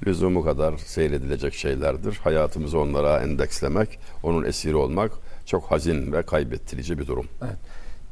lüzumu 0.07 0.45
kadar 0.45 0.77
seyredilecek 0.79 1.55
şeylerdir. 1.55 2.21
Hayatımızı 2.25 2.79
onlara 2.79 3.21
endekslemek, 3.23 3.99
onun 4.23 4.45
esiri 4.45 4.77
olmak 4.77 5.13
çok 5.47 5.65
hazin 5.65 6.13
ve 6.13 6.23
kaybettirici 6.23 6.99
bir 6.99 7.07
durum. 7.07 7.27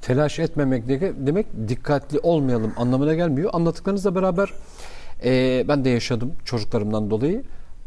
Telaş 0.02 0.38
etmemek 0.38 0.88
de- 0.88 1.12
demek 1.26 1.46
dikkatli 1.68 2.18
olmayalım 2.18 2.72
anlamına 2.76 3.14
gelmiyor. 3.14 3.50
Anlattıklarınızla 3.52 4.14
beraber 4.14 4.52
e, 5.24 5.64
ben 5.68 5.85
de 5.85 5.90
yaşadım 5.90 6.33
çocuklarımdan 6.44 7.11
dolayı. 7.11 7.42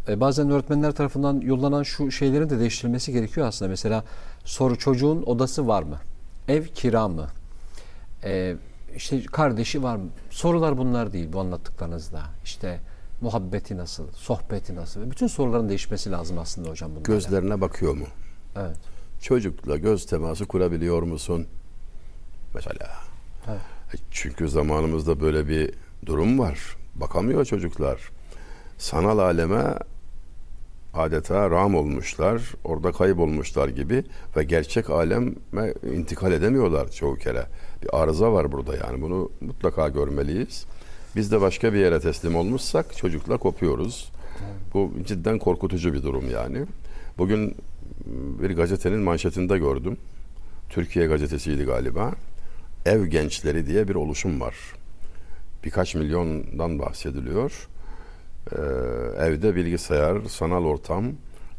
E, 0.08 0.20
bazen 0.20 0.50
öğretmenler 0.50 0.91
tarafından 0.91 1.41
yollanan 1.41 1.84
şu 1.84 2.12
şeylerin 2.12 2.50
de 2.50 2.60
değiştirilmesi 2.60 3.12
gerekiyor 3.12 3.48
aslında. 3.48 3.70
Mesela 3.70 4.04
soru 4.46 4.78
çocuğun 4.78 5.24
odası 5.26 5.67
var 5.67 5.84
mı? 5.84 5.98
Ev 6.48 6.65
kira 6.65 7.08
mı? 7.08 7.28
E, 8.24 8.56
işte 8.96 9.26
kardeşi 9.26 9.84
var 9.84 9.96
mı? 9.96 10.10
Sorular 10.30 10.78
bunlar 10.78 11.13
değil 11.13 11.34
bu 11.34 11.39
anlattıklarınızda. 11.39 12.22
İşte 12.43 12.80
muhabbeti 13.22 13.78
nasıl, 13.78 14.12
sohbeti 14.12 14.76
nasıl? 14.76 15.12
Bütün 15.12 15.28
soruların 15.28 15.70
değişmesi 15.70 16.12
lazım 16.12 16.38
aslında 16.38 16.70
hocam 16.70 16.89
bunlara. 16.91 17.04
Gözlerine 17.04 17.62
bakıyor 17.62 17.93
mu? 17.93 18.06
Evet. 18.56 18.78
Çocukla 19.22 19.78
göz 19.78 20.06
teması 20.06 20.46
kurabiliyor 20.46 21.02
musun? 21.04 21.48
Mesela. 22.56 22.89
Evet. 23.48 23.62
E, 23.93 23.98
Çünkü 24.12 24.50
zamanımızda 24.50 25.20
böyle 25.20 25.48
bir 25.48 25.74
durum 26.06 26.39
var. 26.39 26.78
Bakamıyor 26.96 27.46
çocuklar. 27.46 28.10
Sanal 28.78 29.17
aleme 29.17 29.76
adeta 30.98 31.52
ram 31.52 31.76
olmuşlar, 31.76 32.42
orada 32.64 32.92
kaybolmuşlar 32.92 33.68
gibi 33.70 34.04
ve 34.38 34.44
gerçek 34.44 34.90
aleme 34.90 35.74
intikal 35.96 36.32
edemiyorlar 36.32 36.92
çoğu 36.92 37.16
kere. 37.16 37.46
Bir 37.84 38.02
arıza 38.02 38.34
var 38.34 38.52
burada 38.52 38.76
yani 38.76 39.02
bunu 39.02 39.32
mutlaka 39.42 39.88
görmeliyiz. 39.88 40.66
Biz 41.16 41.32
de 41.32 41.42
başka 41.42 41.74
bir 41.74 41.80
yere 41.80 42.00
teslim 42.00 42.36
olmuşsak 42.36 42.98
çocukla 42.98 43.38
kopuyoruz. 43.38 44.12
Bu 44.74 44.92
cidden 45.06 45.40
korkutucu 45.40 45.94
bir 45.94 46.04
durum 46.04 46.30
yani. 46.30 46.66
Bugün 47.18 47.56
bir 48.42 48.56
gazetenin 48.56 49.00
manşetinde 49.00 49.58
gördüm. 49.58 49.98
Türkiye 50.70 51.08
gazetesiydi 51.08 51.64
galiba. 51.64 52.12
Ev 52.86 53.06
gençleri 53.06 53.68
diye 53.68 53.88
bir 53.88 53.96
oluşum 53.96 54.42
var. 54.42 54.56
Birkaç 55.64 55.96
milyondan 55.96 56.80
bahsediliyor. 56.80 57.68
Ee, 58.52 58.58
evde 59.26 59.56
bilgisayar, 59.56 60.18
sanal 60.30 60.66
ortam 60.66 61.06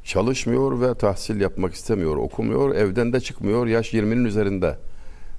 çalışmıyor 0.05 0.81
ve 0.81 0.95
tahsil 0.95 1.41
yapmak 1.41 1.75
istemiyor, 1.75 2.17
okumuyor, 2.17 2.75
evden 2.75 3.13
de 3.13 3.21
çıkmıyor. 3.21 3.67
Yaş 3.67 3.95
20'nin 3.95 4.25
üzerinde. 4.25 4.77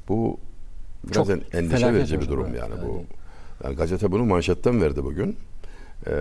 Bu 0.07 0.37
biraz 1.03 1.27
Çok 1.27 1.29
en- 1.29 1.59
endişe 1.59 1.93
verici 1.93 2.21
bir 2.21 2.27
durum 2.27 2.45
evet. 2.49 2.59
yani, 2.59 2.73
bu. 2.87 2.93
Yani- 2.93 3.05
Yani 3.63 3.75
gazete 3.75 4.11
bunu 4.11 4.25
manşetten 4.25 4.81
verdi 4.81 5.03
bugün. 5.03 5.35
Ee, 6.07 6.11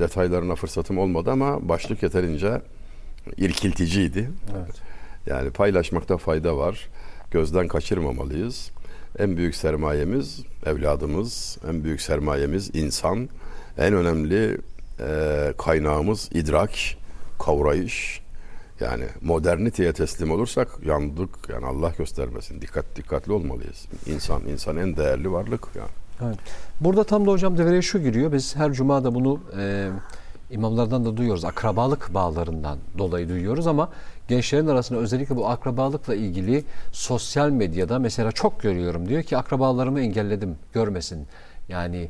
detaylarına 0.00 0.54
fırsatım 0.54 0.98
olmadı 0.98 1.30
ama 1.30 1.68
başlık 1.68 2.02
yeterince 2.02 2.62
irkilticiydi. 3.36 4.30
Evet. 4.56 4.74
Yani 5.26 5.50
paylaşmakta 5.50 6.16
fayda 6.16 6.56
var. 6.56 6.88
Gözden 7.30 7.68
kaçırmamalıyız. 7.68 8.70
En 9.18 9.36
büyük 9.36 9.54
sermayemiz 9.54 10.40
evladımız, 10.66 11.58
en 11.68 11.84
büyük 11.84 12.00
sermayemiz 12.00 12.70
insan. 12.74 13.28
En 13.78 13.94
önemli 13.94 14.58
e, 15.00 15.54
kaynağımız 15.58 16.28
idrak, 16.32 16.70
kavrayış. 17.38 18.22
Yani 18.80 19.04
moderniteye 19.22 19.92
teslim 19.92 20.30
olursak 20.30 20.68
yandık. 20.84 21.30
Yani 21.48 21.66
Allah 21.66 21.92
göstermesin. 21.98 22.60
Dikkat 22.60 22.84
dikkatli 22.96 23.32
olmalıyız. 23.32 23.86
İnsan 24.06 24.42
insan 24.42 24.76
en 24.76 24.96
değerli 24.96 25.32
varlık 25.32 25.68
yani. 25.76 25.90
Evet. 26.24 26.38
Burada 26.80 27.04
tam 27.04 27.26
da 27.26 27.30
hocam 27.30 27.58
devreye 27.58 27.82
şu 27.82 27.98
giriyor. 27.98 28.32
Biz 28.32 28.56
her 28.56 28.72
cuma 28.72 29.04
da 29.04 29.14
bunu 29.14 29.40
e, 29.58 29.90
imamlardan 30.50 31.04
da 31.04 31.16
duyuyoruz. 31.16 31.44
Akrabalık 31.44 32.14
bağlarından 32.14 32.78
dolayı 32.98 33.28
duyuyoruz 33.28 33.66
ama 33.66 33.88
gençlerin 34.28 34.66
arasında 34.66 34.98
özellikle 34.98 35.36
bu 35.36 35.48
akrabalıkla 35.48 36.14
ilgili 36.14 36.64
sosyal 36.92 37.50
medyada 37.50 37.98
mesela 37.98 38.32
çok 38.32 38.62
görüyorum. 38.62 39.08
Diyor 39.08 39.22
ki 39.22 39.36
akrabalarımı 39.36 40.00
engelledim 40.00 40.56
görmesin. 40.72 41.26
Yani 41.68 42.08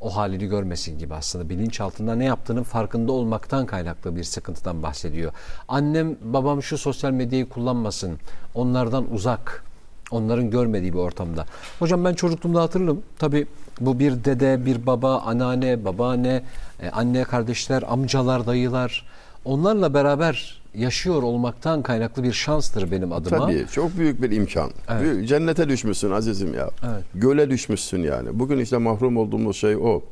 o 0.00 0.16
halini 0.16 0.46
görmesin 0.46 0.98
gibi 0.98 1.14
aslında 1.14 1.48
bilinçaltında 1.48 2.14
ne 2.14 2.24
yaptığının 2.24 2.62
farkında 2.62 3.12
olmaktan 3.12 3.66
kaynaklı 3.66 4.16
bir 4.16 4.24
sıkıntıdan 4.24 4.82
bahsediyor. 4.82 5.32
Annem 5.68 6.16
babam 6.22 6.62
şu 6.62 6.78
sosyal 6.78 7.10
medyayı 7.10 7.48
kullanmasın. 7.48 8.18
Onlardan 8.54 9.12
uzak. 9.12 9.64
Onların 10.10 10.50
görmediği 10.50 10.92
bir 10.92 10.98
ortamda. 10.98 11.46
Hocam 11.78 12.04
ben 12.04 12.14
çocukluğumda 12.14 12.62
hatırlarım. 12.62 13.02
Tabi 13.18 13.46
bu 13.80 13.98
bir 13.98 14.24
dede, 14.24 14.66
bir 14.66 14.86
baba, 14.86 15.18
anneanne, 15.18 15.84
babaanne, 15.84 16.42
e, 16.82 16.90
anne, 16.90 17.24
kardeşler, 17.24 17.84
amcalar, 17.88 18.46
dayılar. 18.46 19.06
Onlarla 19.44 19.94
beraber 19.94 20.57
yaşıyor 20.74 21.22
olmaktan 21.22 21.82
kaynaklı 21.82 22.22
bir 22.22 22.32
şanstır 22.32 22.90
benim 22.90 23.12
adıma. 23.12 23.38
Tabii 23.38 23.66
çok 23.72 23.98
büyük 23.98 24.22
bir 24.22 24.30
imkan. 24.30 24.70
Evet. 24.90 25.02
Büyük- 25.02 25.28
Cennete 25.28 25.68
düşmüşsün 25.68 26.10
azizim 26.10 26.54
ya. 26.54 26.70
Evet. 26.82 27.04
Göle 27.14 27.50
düşmüşsün 27.50 28.02
yani. 28.02 28.28
Bugün 28.38 28.58
işte 28.58 28.76
mahrum 28.78 29.16
olduğumuz 29.16 29.56
şey 29.56 29.76
o. 29.76 30.02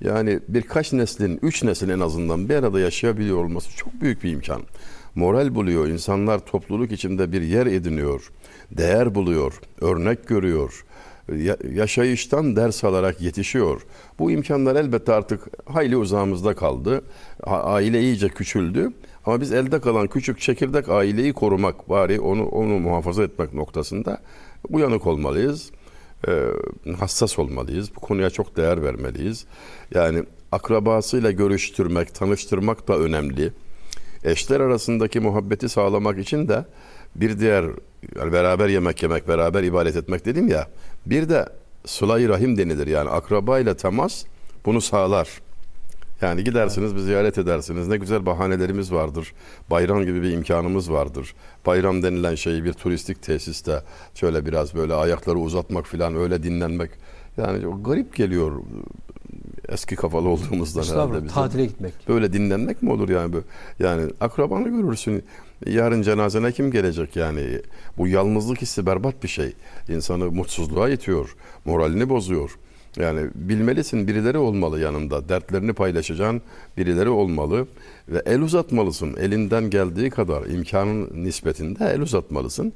Yani 0.00 0.40
birkaç 0.48 0.92
neslin, 0.92 1.38
üç 1.42 1.62
nesil 1.62 1.88
en 1.88 2.00
azından 2.00 2.48
bir 2.48 2.54
arada 2.54 2.80
yaşayabiliyor 2.80 3.36
olması 3.44 3.76
çok 3.76 4.00
büyük 4.00 4.24
bir 4.24 4.32
imkan. 4.32 4.62
Moral 5.14 5.54
buluyor, 5.54 5.86
insanlar 5.88 6.38
topluluk 6.38 6.92
içinde 6.92 7.32
bir 7.32 7.42
yer 7.42 7.66
ediniyor, 7.66 8.32
değer 8.70 9.14
buluyor, 9.14 9.60
örnek 9.80 10.28
görüyor, 10.28 10.84
yaşayıştan 11.72 12.56
ders 12.56 12.84
alarak 12.84 13.20
yetişiyor. 13.20 13.80
Bu 14.18 14.30
imkanlar 14.30 14.76
elbette 14.76 15.12
artık 15.12 15.40
hayli 15.68 15.96
uzağımızda 15.96 16.54
kaldı. 16.54 17.02
Aile 17.44 18.00
iyice 18.00 18.28
küçüldü. 18.28 18.92
Ama 19.26 19.40
biz 19.40 19.52
elde 19.52 19.80
kalan 19.80 20.06
küçük 20.06 20.40
çekirdek 20.40 20.88
aileyi 20.88 21.32
korumak, 21.32 21.88
bari 21.88 22.20
onu 22.20 22.46
onu 22.46 22.78
muhafaza 22.78 23.22
etmek 23.22 23.54
noktasında 23.54 24.20
uyanık 24.68 25.06
olmalıyız. 25.06 25.70
Ee, 26.28 26.46
hassas 26.98 27.38
olmalıyız. 27.38 27.96
Bu 27.96 28.00
konuya 28.00 28.30
çok 28.30 28.56
değer 28.56 28.82
vermeliyiz. 28.82 29.46
Yani 29.94 30.24
akrabasıyla 30.52 31.30
görüştürmek, 31.30 32.14
tanıştırmak 32.14 32.88
da 32.88 32.98
önemli. 32.98 33.52
Eşler 34.24 34.60
arasındaki 34.60 35.20
muhabbeti 35.20 35.68
sağlamak 35.68 36.18
için 36.18 36.48
de 36.48 36.64
bir 37.14 37.38
diğer 37.38 37.64
yani 38.16 38.32
beraber 38.32 38.68
yemek 38.68 39.02
yemek, 39.02 39.28
beraber 39.28 39.62
ibadet 39.62 39.96
etmek 39.96 40.24
dedim 40.24 40.48
ya. 40.48 40.68
Bir 41.06 41.28
de 41.28 41.46
sıla-i 41.86 42.28
rahim 42.28 42.56
denilir. 42.56 42.86
Yani 42.86 43.10
akraba 43.10 43.58
ile 43.58 43.76
temas 43.76 44.24
bunu 44.66 44.80
sağlar. 44.80 45.28
Yani 46.22 46.44
gidersiniz 46.44 46.94
bir 46.94 47.00
ziyaret 47.00 47.38
edersiniz. 47.38 47.88
Ne 47.88 47.96
güzel 47.96 48.26
bahanelerimiz 48.26 48.92
vardır. 48.92 49.32
Bayram 49.70 50.04
gibi 50.04 50.22
bir 50.22 50.32
imkanımız 50.32 50.92
vardır. 50.92 51.34
Bayram 51.66 52.02
denilen 52.02 52.34
şeyi 52.34 52.64
bir 52.64 52.72
turistik 52.72 53.22
tesiste 53.22 53.82
şöyle 54.14 54.46
biraz 54.46 54.74
böyle 54.74 54.94
ayakları 54.94 55.38
uzatmak 55.38 55.86
falan 55.86 56.14
öyle 56.16 56.42
dinlenmek. 56.42 56.90
Yani 57.36 57.66
o 57.66 57.82
garip 57.82 58.16
geliyor 58.16 58.52
eski 59.68 59.96
kafalı 59.96 60.28
olduğumuzdan 60.28 60.82
herhalde 60.82 61.24
bize. 61.24 61.34
tatile 61.34 61.66
gitmek. 61.66 61.94
Böyle 62.08 62.32
dinlenmek 62.32 62.82
mi 62.82 62.92
olur 62.92 63.08
yani? 63.08 63.34
Yani 63.78 64.12
akrabanı 64.20 64.68
görürsün. 64.68 65.24
Yarın 65.66 66.02
cenazene 66.02 66.52
kim 66.52 66.70
gelecek 66.70 67.16
yani? 67.16 67.60
Bu 67.98 68.08
yalnızlık 68.08 68.62
hissi 68.62 68.86
berbat 68.86 69.22
bir 69.22 69.28
şey. 69.28 69.52
İnsanı 69.88 70.30
mutsuzluğa 70.30 70.88
itiyor. 70.88 71.36
Moralini 71.64 72.08
bozuyor. 72.08 72.58
Yani 72.96 73.30
bilmelisin 73.34 74.08
birileri 74.08 74.38
olmalı 74.38 74.80
yanında. 74.80 75.28
Dertlerini 75.28 75.72
paylaşacağın 75.72 76.42
birileri 76.76 77.08
olmalı. 77.08 77.66
Ve 78.08 78.22
el 78.26 78.40
uzatmalısın. 78.40 79.16
Elinden 79.16 79.70
geldiği 79.70 80.10
kadar 80.10 80.46
imkanın 80.46 81.24
nispetinde 81.24 81.84
el 81.84 82.00
uzatmalısın. 82.00 82.72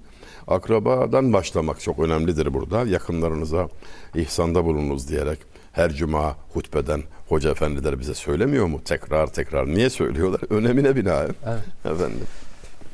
Akrabadan 0.47 1.33
başlamak 1.33 1.81
çok 1.81 1.99
önemlidir 1.99 2.55
burada. 2.55 2.85
Yakınlarınıza 2.85 3.69
ihsanda 4.15 4.65
bulunuz 4.65 5.09
diyerek 5.09 5.39
her 5.73 5.93
cuma 5.93 6.37
hutbeden 6.53 7.03
hoca 7.29 7.51
efendiler 7.51 8.01
bize 8.01 8.15
söylemiyor 8.15 8.67
mu? 8.67 8.81
Tekrar 8.85 9.27
tekrar. 9.27 9.67
Niye 9.67 9.91
söylüyorlar? 9.91 10.41
Önemine 10.51 10.97
binaen. 10.97 11.35
Evet. 11.47 11.95
Efendim. 11.95 12.27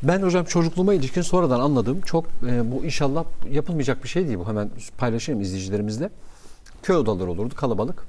Ben 0.03 0.23
hocam 0.23 0.45
çocukluğuma 0.45 0.95
ilişkin 0.95 1.23
sonradan 1.23 1.61
anladım. 1.61 2.01
Çok 2.01 2.27
e, 2.47 2.73
bu 2.73 2.85
inşallah 2.85 3.25
yapılmayacak 3.51 4.05
bir 4.05 4.09
şey 4.09 4.27
değil 4.27 4.39
bu. 4.39 4.49
Hemen 4.49 4.71
paylaşayım 4.99 5.41
izleyicilerimizle. 5.41 6.11
Köy 6.83 6.97
odaları 6.97 7.31
olurdu 7.31 7.55
kalabalık. 7.55 8.03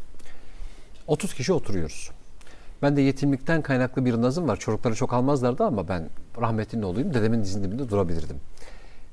30 1.08 1.34
kişi 1.34 1.54
oturuyoruz. 1.54 2.12
Ben 2.82 2.96
de 2.96 3.02
yetimlikten 3.02 3.62
kaynaklı 3.62 4.06
bir 4.06 4.22
nazım 4.22 4.48
var. 4.48 4.58
Çocukları 4.58 4.96
çok 4.96 5.14
almazlardı 5.14 5.64
ama 5.64 5.88
ben 5.88 6.10
rahmetlinin 6.42 6.84
oğluyum. 6.84 7.14
Dedemin 7.14 7.44
dizinin 7.44 7.64
dibinde 7.64 7.90
durabilirdim. 7.90 8.38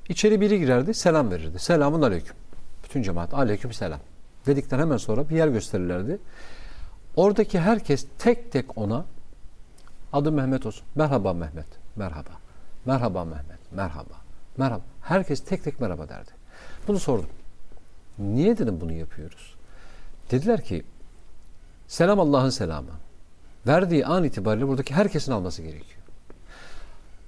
İçeri 0.09 0.41
biri 0.41 0.59
girerdi, 0.59 0.93
selam 0.93 1.31
verirdi. 1.31 1.59
Selamun 1.59 2.01
aleyküm. 2.01 2.35
Bütün 2.83 3.01
cemaat 3.01 3.33
aleyküm 3.33 3.73
selam. 3.73 3.99
Dedikten 4.45 4.79
hemen 4.79 4.97
sonra 4.97 5.29
bir 5.29 5.35
yer 5.35 5.47
gösterirlerdi. 5.47 6.19
Oradaki 7.15 7.59
herkes 7.59 8.05
tek 8.19 8.51
tek 8.51 8.77
ona 8.77 9.05
adı 10.13 10.31
Mehmet 10.31 10.65
olsun. 10.65 10.85
Merhaba 10.95 11.33
Mehmet. 11.33 11.67
Merhaba. 11.95 12.38
Merhaba 12.85 13.25
Mehmet. 13.25 13.71
Merhaba. 13.71 14.13
Merhaba. 14.57 14.81
Herkes 15.01 15.39
tek 15.39 15.63
tek 15.63 15.81
merhaba 15.81 16.09
derdi. 16.09 16.31
Bunu 16.87 16.99
sordum. 16.99 17.29
Niye 18.19 18.57
dedim 18.57 18.81
bunu 18.81 18.93
yapıyoruz? 18.93 19.55
Dediler 20.31 20.63
ki 20.63 20.83
selam 21.87 22.19
Allah'ın 22.19 22.49
selamı. 22.49 22.91
Verdiği 23.67 24.05
an 24.05 24.23
itibariyle 24.23 24.67
buradaki 24.67 24.93
herkesin 24.93 25.31
alması 25.31 25.61
gerekiyor. 25.61 26.01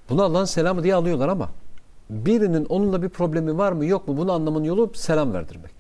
Bunu 0.10 0.24
Allah'ın 0.24 0.46
selamı 0.46 0.84
diye 0.84 0.96
alıyorlar 0.96 1.30
ama 1.30 1.50
birinin 2.10 2.66
onunla 2.66 3.02
bir 3.02 3.10
problemi 3.10 3.58
var 3.58 3.72
mı 3.72 3.86
yok 3.86 4.08
mu 4.08 4.18
bunu 4.18 4.32
anlamın 4.32 4.64
yolu 4.64 4.92
selam 4.94 5.34
verdirmek. 5.34 5.74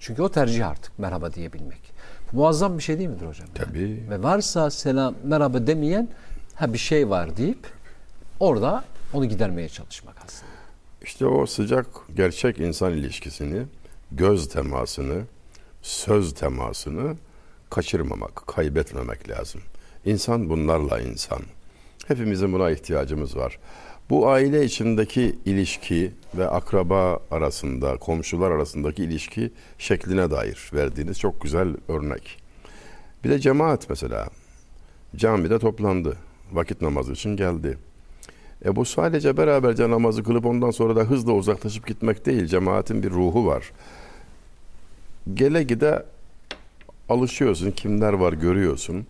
Çünkü 0.00 0.22
o 0.22 0.28
tercih 0.28 0.68
artık 0.68 0.98
merhaba 0.98 1.32
diyebilmek. 1.32 1.80
Bu 2.32 2.36
muazzam 2.36 2.78
bir 2.78 2.82
şey 2.82 2.98
değil 2.98 3.08
midir 3.08 3.26
hocam? 3.26 3.48
Yani? 3.56 3.68
Tabii. 3.68 4.10
Ve 4.10 4.22
varsa 4.22 4.70
selam 4.70 5.14
merhaba 5.24 5.66
demeyen 5.66 6.08
ha 6.54 6.72
bir 6.72 6.78
şey 6.78 7.10
var 7.10 7.36
deyip 7.36 7.73
orada 8.44 8.84
onu 9.12 9.26
gidermeye 9.28 9.68
çalışmak 9.68 10.16
aslında. 10.24 10.52
İşte 11.02 11.26
o 11.26 11.46
sıcak 11.46 11.86
gerçek 12.16 12.58
insan 12.58 12.92
ilişkisini, 12.92 13.62
göz 14.12 14.48
temasını, 14.48 15.22
söz 15.82 16.34
temasını 16.34 17.16
kaçırmamak, 17.70 18.46
kaybetmemek 18.46 19.28
lazım. 19.28 19.60
İnsan 20.04 20.50
bunlarla 20.50 21.00
insan. 21.00 21.40
Hepimizin 22.08 22.52
buna 22.52 22.70
ihtiyacımız 22.70 23.36
var. 23.36 23.58
Bu 24.10 24.28
aile 24.28 24.64
içindeki 24.64 25.38
ilişki 25.44 26.12
ve 26.34 26.48
akraba 26.48 27.20
arasında, 27.30 27.96
komşular 27.96 28.50
arasındaki 28.50 29.04
ilişki 29.04 29.52
şekline 29.78 30.30
dair 30.30 30.70
verdiğiniz 30.74 31.18
çok 31.18 31.40
güzel 31.40 31.68
örnek. 31.88 32.38
Bir 33.24 33.30
de 33.30 33.38
cemaat 33.38 33.90
mesela. 33.90 34.28
Camide 35.16 35.58
toplandı. 35.58 36.16
vakit 36.52 36.82
namazı 36.82 37.12
için 37.12 37.36
geldi. 37.36 37.78
E 38.64 38.76
bu 38.76 38.84
sadece 38.84 39.36
beraberce 39.36 39.90
namazı 39.90 40.24
kılıp 40.24 40.46
ondan 40.46 40.70
sonra 40.70 40.96
da 40.96 41.00
hızla 41.00 41.32
uzaklaşıp 41.32 41.86
gitmek 41.86 42.26
değil. 42.26 42.46
Cemaatin 42.46 43.02
bir 43.02 43.10
ruhu 43.10 43.46
var. 43.46 43.72
Gele 45.34 45.62
gide 45.62 46.04
alışıyorsun. 47.08 47.70
Kimler 47.70 48.12
var 48.12 48.32
görüyorsun. 48.32 49.06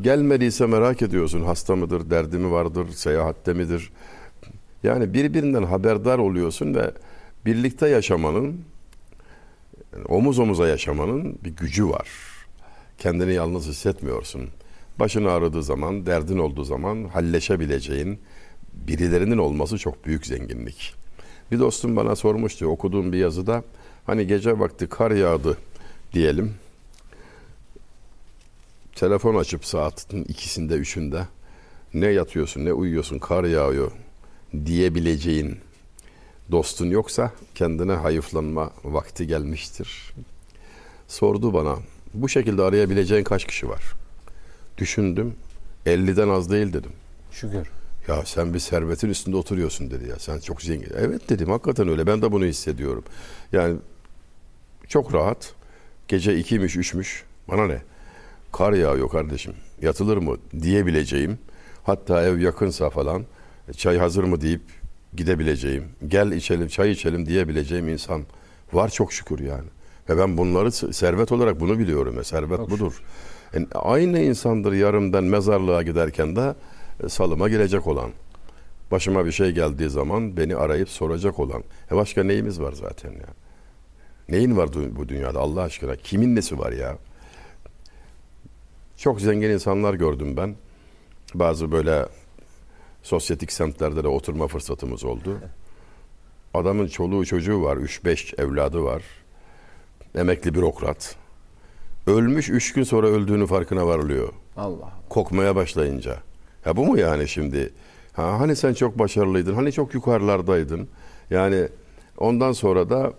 Gelmediyse 0.00 0.66
merak 0.66 1.02
ediyorsun. 1.02 1.42
Hasta 1.42 1.76
mıdır, 1.76 2.10
derdi 2.10 2.38
mi 2.38 2.50
vardır, 2.50 2.88
seyahatte 2.88 3.52
midir? 3.52 3.90
Yani 4.82 5.14
birbirinden 5.14 5.62
haberdar 5.62 6.18
oluyorsun 6.18 6.74
ve 6.74 6.90
birlikte 7.46 7.88
yaşamanın, 7.88 8.60
omuz 10.08 10.38
omuza 10.38 10.68
yaşamanın 10.68 11.38
bir 11.44 11.50
gücü 11.50 11.88
var. 11.88 12.08
Kendini 12.98 13.32
yalnız 13.32 13.66
hissetmiyorsun. 13.66 14.48
Başın 14.98 15.24
ağrıdığı 15.24 15.62
zaman, 15.62 16.06
derdin 16.06 16.38
olduğu 16.38 16.64
zaman 16.64 17.04
halleşebileceğin 17.04 18.18
birilerinin 18.72 19.38
olması 19.38 19.78
çok 19.78 20.06
büyük 20.06 20.26
zenginlik. 20.26 20.94
Bir 21.52 21.58
dostum 21.58 21.96
bana 21.96 22.16
sormuştu 22.16 22.66
okuduğum 22.66 23.12
bir 23.12 23.18
yazıda 23.18 23.64
hani 24.06 24.26
gece 24.26 24.58
vakti 24.58 24.86
kar 24.86 25.10
yağdı 25.10 25.58
diyelim. 26.12 26.54
Telefon 28.94 29.36
açıp 29.36 29.64
saatin 29.64 30.24
ikisinde 30.24 30.74
üçünde 30.74 31.26
ne 31.94 32.06
yatıyorsun 32.06 32.64
ne 32.64 32.72
uyuyorsun 32.72 33.18
kar 33.18 33.44
yağıyor 33.44 33.92
diyebileceğin 34.66 35.58
dostun 36.50 36.86
yoksa 36.86 37.32
kendine 37.54 37.92
hayıflanma 37.92 38.70
vakti 38.84 39.26
gelmiştir. 39.26 40.14
Sordu 41.08 41.54
bana 41.54 41.76
bu 42.14 42.28
şekilde 42.28 42.62
arayabileceğin 42.62 43.24
kaç 43.24 43.44
kişi 43.44 43.68
var? 43.68 43.82
Düşündüm 44.78 45.34
50'den 45.86 46.28
az 46.28 46.50
değil 46.50 46.72
dedim. 46.72 46.92
Şükür. 47.30 47.68
Ya 48.08 48.22
sen 48.24 48.54
bir 48.54 48.58
servetin 48.58 49.08
üstünde 49.08 49.36
oturuyorsun 49.36 49.90
dedi 49.90 50.08
ya. 50.08 50.16
Sen 50.18 50.38
çok 50.38 50.62
zengin. 50.62 50.92
Evet 50.96 51.28
dedim 51.28 51.48
hakikaten 51.48 51.88
öyle. 51.88 52.06
Ben 52.06 52.22
de 52.22 52.32
bunu 52.32 52.44
hissediyorum. 52.44 53.04
Yani 53.52 53.76
çok 54.88 55.14
rahat. 55.14 55.54
Gece 56.08 56.38
ikiymiş, 56.38 56.76
üçmüş. 56.76 57.24
Bana 57.48 57.66
ne? 57.66 57.82
Kar 58.52 58.72
yağıyor 58.72 59.10
kardeşim. 59.10 59.54
Yatılır 59.82 60.16
mı 60.16 60.36
diyebileceğim. 60.62 61.38
Hatta 61.84 62.22
ev 62.22 62.38
yakınsa 62.38 62.90
falan 62.90 63.24
çay 63.76 63.98
hazır 63.98 64.24
mı 64.24 64.40
deyip 64.40 64.62
gidebileceğim. 65.16 65.84
Gel 66.08 66.32
içelim, 66.32 66.68
çay 66.68 66.90
içelim 66.90 67.26
diyebileceğim 67.26 67.88
insan 67.88 68.22
var 68.72 68.88
çok 68.88 69.12
şükür 69.12 69.38
yani. 69.38 69.68
Ve 70.08 70.18
ben 70.18 70.38
bunları 70.38 70.72
servet 70.72 71.32
olarak 71.32 71.60
bunu 71.60 71.78
biliyorum. 71.78 72.16
Ya. 72.16 72.24
Servet 72.24 72.56
Çok 72.56 72.70
budur. 72.70 73.02
Yani 73.54 73.66
aynı 73.74 74.20
insandır 74.20 74.72
yarın 74.72 75.12
ben 75.12 75.24
mezarlığa 75.24 75.82
giderken 75.82 76.36
de 76.36 76.40
e, 76.40 76.54
salıma 77.08 77.48
girecek 77.48 77.86
olan. 77.86 78.10
Başıma 78.90 79.26
bir 79.26 79.32
şey 79.32 79.50
geldiği 79.50 79.90
zaman 79.90 80.36
beni 80.36 80.56
arayıp 80.56 80.88
soracak 80.88 81.38
olan. 81.38 81.64
E 81.92 81.96
başka 81.96 82.24
neyimiz 82.24 82.60
var 82.60 82.72
zaten 82.72 83.10
ya? 83.12 83.28
Neyin 84.28 84.56
var 84.56 84.68
bu 84.96 85.08
dünyada 85.08 85.40
Allah 85.40 85.62
aşkına? 85.62 85.96
Kimin 85.96 86.36
nesi 86.36 86.58
var 86.58 86.72
ya? 86.72 86.98
Çok 88.96 89.20
zengin 89.20 89.50
insanlar 89.50 89.94
gördüm 89.94 90.36
ben. 90.36 90.54
Bazı 91.34 91.72
böyle 91.72 92.06
sosyetik 93.02 93.52
semtlerde 93.52 94.04
de 94.04 94.08
oturma 94.08 94.46
fırsatımız 94.46 95.04
oldu. 95.04 95.38
Adamın 96.54 96.86
çoluğu 96.86 97.26
çocuğu 97.26 97.62
var. 97.62 97.76
3-5 97.76 98.42
evladı 98.42 98.84
var. 98.84 99.02
Emekli 100.14 100.54
bürokrat. 100.54 101.16
Ölmüş 102.06 102.50
3 102.50 102.72
gün 102.72 102.82
sonra 102.82 103.06
öldüğünü 103.06 103.46
farkına 103.46 103.86
varılıyor 103.86 104.32
Allah. 104.56 104.92
kokmaya 105.08 105.56
başlayınca. 105.56 106.16
Ya 106.66 106.76
bu 106.76 106.86
mu 106.86 106.98
yani 106.98 107.28
şimdi? 107.28 107.70
Ha, 108.12 108.40
hani 108.40 108.56
sen 108.56 108.74
çok 108.74 108.98
başarılıydın, 108.98 109.54
hani 109.54 109.72
çok 109.72 109.94
yukarılardaydın. 109.94 110.88
Yani 111.30 111.68
ondan 112.18 112.52
sonra 112.52 112.90
da 112.90 113.12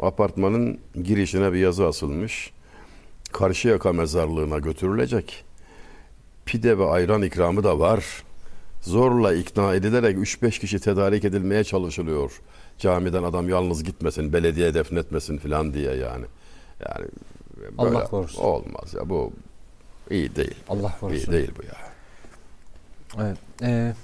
apartmanın 0.00 0.78
girişine 1.02 1.52
bir 1.52 1.58
yazı 1.58 1.86
asılmış. 1.86 2.52
Karşıyaka 3.32 3.92
mezarlığına 3.92 4.58
götürülecek. 4.58 5.44
Pide 6.46 6.78
ve 6.78 6.84
ayran 6.84 7.22
ikramı 7.22 7.64
da 7.64 7.78
var. 7.78 8.22
Zorla 8.80 9.34
ikna 9.34 9.74
edilerek 9.74 10.16
3-5 10.16 10.60
kişi 10.60 10.78
tedarik 10.78 11.24
edilmeye 11.24 11.64
çalışılıyor. 11.64 12.40
Camiden 12.78 13.22
adam 13.22 13.48
yalnız 13.48 13.84
gitmesin, 13.84 14.32
belediye 14.32 14.74
defnetmesin 14.74 15.38
falan 15.38 15.74
diye 15.74 15.94
yani. 15.94 16.24
Yani 16.88 17.06
böyle 17.78 17.96
Allah 17.98 18.04
korusun. 18.04 18.42
Olmaz 18.42 18.94
ya 18.94 19.08
bu 19.08 19.32
iyi 20.10 20.36
değil. 20.36 20.54
Allah 20.68 20.88
İyi 20.88 21.00
korusun. 21.00 21.32
değil 21.32 21.50
bu 21.58 21.62
ya. 21.62 21.93
Evet. 23.20 23.38
Ee, 23.62 23.94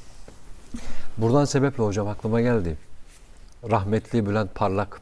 buradan 1.19 1.45
sebeple 1.45 1.85
hocam 1.85 2.09
aklıma 2.09 2.41
geldi. 2.41 2.77
Rahmetli 3.71 4.27
Bülent 4.27 4.55
Parlak. 4.55 5.01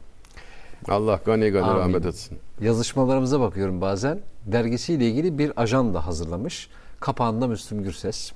Allah 0.87 1.19
gani 1.25 1.49
gani 1.49 1.65
Amin. 1.65 1.79
rahmet 1.79 2.05
etsin. 2.05 2.37
Yazışmalarımıza 2.61 3.39
bakıyorum 3.39 3.81
bazen. 3.81 4.19
Dergisiyle 4.45 5.07
ilgili 5.07 5.37
bir 5.37 5.61
ajanda 5.61 6.07
hazırlamış. 6.07 6.69
Kapağında 6.99 7.47
Müslüm 7.47 7.83
Gürses. 7.83 8.31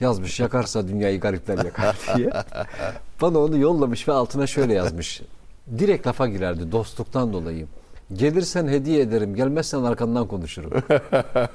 Yazmış 0.00 0.40
yakarsa 0.40 0.88
dünyayı 0.88 1.20
garipler 1.20 1.64
yakar 1.64 1.96
diye. 2.16 2.30
Bana 3.22 3.38
onu 3.38 3.58
yollamış 3.58 4.08
ve 4.08 4.12
altına 4.12 4.46
şöyle 4.46 4.74
yazmış. 4.74 5.22
Direkt 5.78 6.06
lafa 6.06 6.28
girerdi 6.28 6.72
dostluktan 6.72 7.32
dolayı. 7.32 7.66
Gelirsen 8.12 8.68
hediye 8.68 9.00
ederim, 9.00 9.34
gelmezsen 9.34 9.82
arkandan 9.82 10.28
konuşurum. 10.28 10.70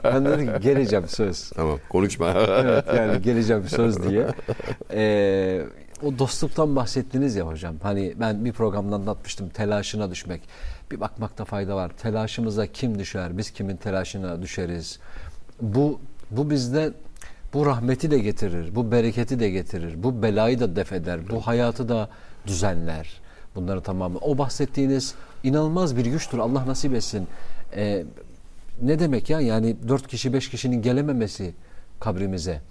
ben 0.04 0.26
dedim 0.26 0.46
ki 0.46 0.62
geleceğim 0.62 1.08
söz. 1.08 1.50
Tamam 1.50 1.80
konuşma. 1.90 2.34
Evet 2.50 2.86
yani 2.96 3.22
geleceğim 3.22 3.64
söz 3.68 4.04
diye. 4.04 4.28
Ee, 4.94 5.62
o 6.04 6.20
dostluktan 6.20 6.76
bahsettiniz 6.76 7.36
ya 7.36 7.48
hocam. 7.48 7.76
Hani 7.84 8.14
ben 8.20 8.46
bir 8.46 8.54
programda 8.54 8.96
anlatmıştım 8.96 9.50
telaşına 9.50 10.12
düşmek. 10.12 10.42
Bir 10.92 11.00
bakmakta 11.00 11.46
fayda 11.46 11.76
var. 11.76 11.92
Telaşımıza 12.02 12.68
kim 12.68 13.00
düşer? 13.00 13.38
Biz 13.38 13.52
kimin 13.52 13.78
telaşına 13.78 14.42
düşeriz? 14.42 15.00
Bu 15.62 16.00
bu 16.32 16.50
bizde 16.50 16.94
bu 17.54 17.66
rahmeti 17.66 18.12
de 18.12 18.20
getirir, 18.20 18.76
bu 18.76 18.92
bereketi 18.92 19.40
de 19.40 19.50
getirir, 19.50 20.04
bu 20.04 20.22
belayı 20.22 20.60
da 20.60 20.76
def 20.76 20.94
eder, 20.94 21.20
bu 21.30 21.42
hayatı 21.42 21.90
da 21.90 22.10
düzenler. 22.48 23.22
Bunları 23.56 23.82
tamamı. 23.82 24.18
O 24.22 24.38
bahsettiğiniz 24.38 25.16
inanılmaz 25.44 25.98
bir 25.98 26.06
güçtür. 26.06 26.38
Allah 26.38 26.68
nasip 26.68 26.94
etsin. 26.94 27.28
Ee, 27.76 28.04
ne 28.82 29.00
demek 29.00 29.30
ya? 29.30 29.42
Yani 29.42 29.76
dört 29.88 30.08
kişi, 30.08 30.34
beş 30.34 30.50
kişinin 30.50 30.82
gelememesi 30.82 31.54
kabrimize. 32.00 32.62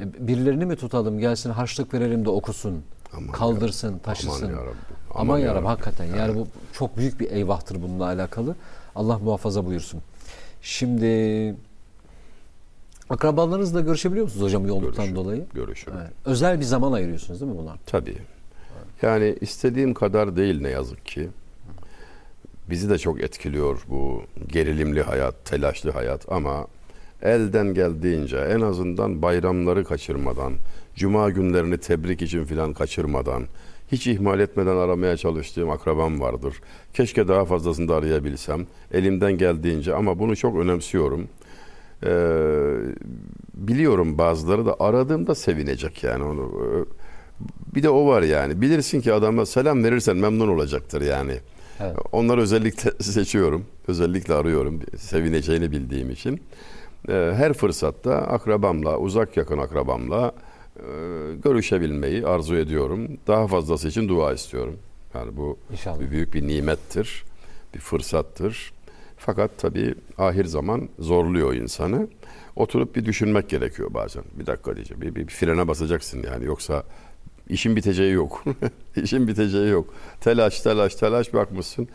E, 0.00 0.26
Birilerini 0.28 0.66
mi 0.66 0.76
tutalım 0.76 1.18
gelsin 1.18 1.50
harçlık 1.50 1.94
verelim 1.94 2.24
de 2.24 2.30
okusun. 2.30 2.82
Aman 3.16 3.32
kaldırsın, 3.32 3.88
Aman 3.88 3.98
taşısın. 3.98 4.46
ya 4.46 4.52
Rabbi. 4.52 4.68
Aman, 5.10 5.20
Aman 5.20 5.38
ya 5.38 5.44
ya 5.46 5.50
Rabbi, 5.54 5.58
Rabbi. 5.60 5.68
hakikaten. 5.68 6.04
Yani 6.04 6.34
bu 6.36 6.46
çok 6.72 6.96
büyük 6.96 7.20
bir 7.20 7.30
eyvahtır 7.30 7.82
bununla 7.82 8.04
alakalı. 8.04 8.56
Allah 8.96 9.18
muhafaza 9.18 9.66
buyursun. 9.66 10.00
Şimdi 10.62 11.54
akrabalarınızla 13.10 13.80
görüşebiliyor 13.80 14.24
musunuz 14.24 14.44
hocam 14.46 14.66
yoğunluktan 14.66 15.04
Görüşürüm, 15.04 15.24
dolayı? 15.24 15.44
Görüşürüm. 15.54 15.98
Evet. 16.00 16.10
Özel 16.24 16.60
bir 16.60 16.64
zaman 16.64 16.92
ayırıyorsunuz 16.92 17.40
değil 17.40 17.52
mi 17.52 17.58
buna? 17.58 17.74
Tabii. 17.86 18.16
Yani 19.02 19.36
istediğim 19.40 19.94
kadar 19.94 20.36
değil 20.36 20.60
ne 20.60 20.68
yazık 20.68 21.06
ki. 21.06 21.28
Bizi 22.70 22.90
de 22.90 22.98
çok 22.98 23.22
etkiliyor 23.22 23.84
bu 23.88 24.22
gerilimli 24.46 25.02
hayat, 25.02 25.44
telaşlı 25.44 25.90
hayat 25.90 26.32
ama 26.32 26.66
elden 27.22 27.74
geldiğince 27.74 28.36
en 28.38 28.60
azından 28.60 29.22
bayramları 29.22 29.84
kaçırmadan, 29.84 30.52
cuma 30.94 31.30
günlerini 31.30 31.78
tebrik 31.78 32.22
için 32.22 32.44
filan 32.44 32.72
kaçırmadan, 32.72 33.42
hiç 33.92 34.06
ihmal 34.06 34.40
etmeden 34.40 34.76
aramaya 34.76 35.16
çalıştığım 35.16 35.70
akrabam 35.70 36.20
vardır. 36.20 36.60
Keşke 36.94 37.28
daha 37.28 37.44
fazlasını 37.44 37.88
da 37.88 37.96
arayabilsem. 37.96 38.66
Elimden 38.92 39.32
geldiğince 39.38 39.94
ama 39.94 40.18
bunu 40.18 40.36
çok 40.36 40.56
önemsiyorum. 40.58 41.28
Ee, 42.06 42.74
biliyorum 43.54 44.18
bazıları 44.18 44.66
da 44.66 44.76
aradığımda 44.80 45.34
sevinecek 45.34 46.02
yani 46.04 46.24
onu. 46.24 46.42
Ee, 46.42 46.84
Bir 47.74 47.82
de 47.82 47.90
o 47.90 48.06
var 48.06 48.22
yani. 48.22 48.60
Bilirsin 48.60 49.00
ki 49.00 49.12
adama 49.12 49.46
selam 49.46 49.84
verirsen 49.84 50.16
memnun 50.16 50.48
olacaktır 50.48 51.00
yani. 51.02 51.32
Evet. 51.80 51.96
Onları 52.12 52.40
özellikle 52.40 52.90
seçiyorum. 53.02 53.66
Özellikle 53.88 54.34
arıyorum. 54.34 54.80
Sevineceğini 54.98 55.70
bildiğim 55.70 56.10
için. 56.10 56.40
Ee, 57.08 57.12
Her 57.36 57.52
fırsatta 57.52 58.14
akrabamla, 58.16 58.98
uzak 58.98 59.36
yakın 59.36 59.58
akrabamla 59.58 60.32
e, 60.76 60.82
görüşebilmeyi 61.44 62.26
arzu 62.26 62.56
ediyorum. 62.56 63.08
Daha 63.26 63.46
fazlası 63.46 63.88
için 63.88 64.08
dua 64.08 64.32
istiyorum. 64.32 64.76
Yani 65.14 65.36
bu 65.36 65.58
İnşallah. 65.72 66.00
bir 66.00 66.10
büyük 66.10 66.34
bir 66.34 66.46
nimettir, 66.46 67.24
bir 67.74 67.80
fırsattır. 67.80 68.72
Fakat 69.16 69.50
tabii 69.58 69.94
ahir 70.18 70.44
zaman 70.44 70.88
zorluyor 70.98 71.54
insanı. 71.54 72.08
Oturup 72.56 72.96
bir 72.96 73.04
düşünmek 73.04 73.48
gerekiyor 73.48 73.94
bazen. 73.94 74.24
Bir 74.38 74.46
dakika 74.46 74.76
diyeceğim. 74.76 75.00
Bir, 75.00 75.14
bir, 75.14 75.20
bir 75.28 75.32
frene 75.32 75.68
basacaksın 75.68 76.22
yani. 76.32 76.44
Yoksa 76.44 76.82
işin 77.48 77.76
biteceği 77.76 78.12
yok. 78.12 78.44
işin 79.02 79.28
biteceği 79.28 79.68
yok. 79.68 79.94
Telaş, 80.20 80.60
telaş, 80.60 80.94
telaş 80.94 81.34
bakmışsın. 81.34 81.88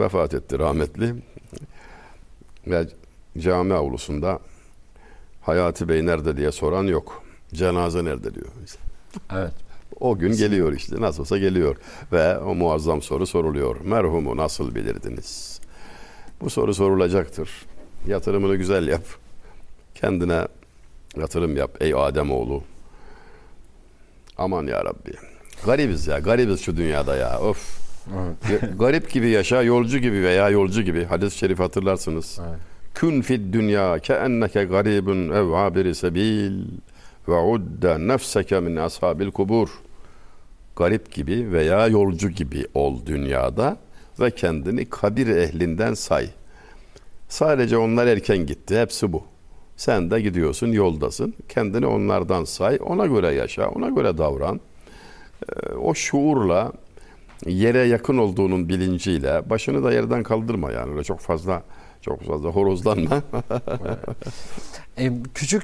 Vefat 0.00 0.34
etti 0.34 0.58
rahmetli. 0.58 1.14
Ve 2.66 2.86
cami 3.38 3.74
avlusunda 3.74 4.38
Hayati 5.42 5.88
Bey 5.88 6.06
nerede 6.06 6.36
diye 6.36 6.52
soran 6.52 6.84
yok. 6.84 7.22
Cenaze 7.54 8.04
nerede 8.04 8.34
diyor. 8.34 8.46
Evet. 9.32 9.52
O 10.00 10.18
gün 10.18 10.36
geliyor 10.36 10.72
işte 10.72 11.00
nasıl 11.00 11.20
olsa 11.20 11.38
geliyor 11.38 11.76
ve 12.12 12.38
o 12.38 12.54
muazzam 12.54 13.02
soru 13.02 13.26
soruluyor. 13.26 13.80
Merhumu 13.80 14.36
nasıl 14.36 14.74
bilirdiniz? 14.74 15.60
Bu 16.40 16.50
soru 16.50 16.74
sorulacaktır. 16.74 17.50
Yatırımını 18.06 18.56
güzel 18.56 18.88
yap. 18.88 19.04
Kendine 19.94 20.48
yatırım 21.16 21.56
yap 21.56 21.76
ey 21.80 21.94
Ademoğlu. 21.94 22.62
Aman 24.38 24.66
ya 24.66 24.84
Rabbi. 24.84 25.35
Garibiz 25.64 26.06
ya, 26.06 26.18
garibiz 26.18 26.60
şu 26.60 26.76
dünyada 26.76 27.16
ya. 27.16 27.40
Of. 27.40 27.86
Evet. 28.14 28.78
Garip 28.78 29.10
gibi 29.10 29.28
yaşa, 29.28 29.62
yolcu 29.62 29.98
gibi 29.98 30.22
veya 30.22 30.48
yolcu 30.48 30.82
gibi. 30.82 31.04
Hadis-i 31.04 31.38
şerif 31.38 31.58
hatırlarsınız. 31.58 32.38
Evet. 32.48 32.58
Kun 33.00 33.20
fid 33.20 33.54
dünya 33.54 33.98
ke 33.98 34.12
enneke 34.12 34.64
garibun 34.64 35.30
ev 35.30 35.50
abiri 35.50 35.94
sebil 35.94 36.64
ve 37.28 37.38
udde 37.38 38.08
nefseke 38.08 38.60
min 38.60 38.76
ashabil 38.76 39.30
kubur. 39.30 39.68
Garip 40.76 41.12
gibi 41.12 41.52
veya 41.52 41.86
yolcu 41.86 42.28
gibi 42.28 42.66
ol 42.74 43.06
dünyada 43.06 43.76
ve 44.20 44.30
kendini 44.30 44.84
kabir 44.90 45.26
ehlinden 45.26 45.94
say. 45.94 46.28
Sadece 47.28 47.76
onlar 47.76 48.06
erken 48.06 48.46
gitti. 48.46 48.78
Hepsi 48.78 49.12
bu. 49.12 49.24
Sen 49.76 50.10
de 50.10 50.20
gidiyorsun, 50.20 50.66
yoldasın. 50.66 51.34
Kendini 51.48 51.86
onlardan 51.86 52.44
say. 52.44 52.78
Ona 52.86 53.06
göre 53.06 53.34
yaşa, 53.34 53.68
ona 53.68 53.88
göre 53.88 54.18
davran. 54.18 54.60
Ee, 55.42 55.72
o 55.72 55.94
şuurla 55.94 56.72
yere 57.46 57.78
yakın 57.78 58.18
olduğunun 58.18 58.68
bilinciyle 58.68 59.50
başını 59.50 59.84
da 59.84 59.92
yerden 59.92 60.22
kaldırma 60.22 60.72
yani 60.72 60.92
öyle 60.92 61.04
çok 61.04 61.20
fazla 61.20 61.62
çok 62.00 62.22
fazla 62.22 62.48
horozlanma. 62.48 63.22
E, 64.98 65.12
küçük 65.34 65.62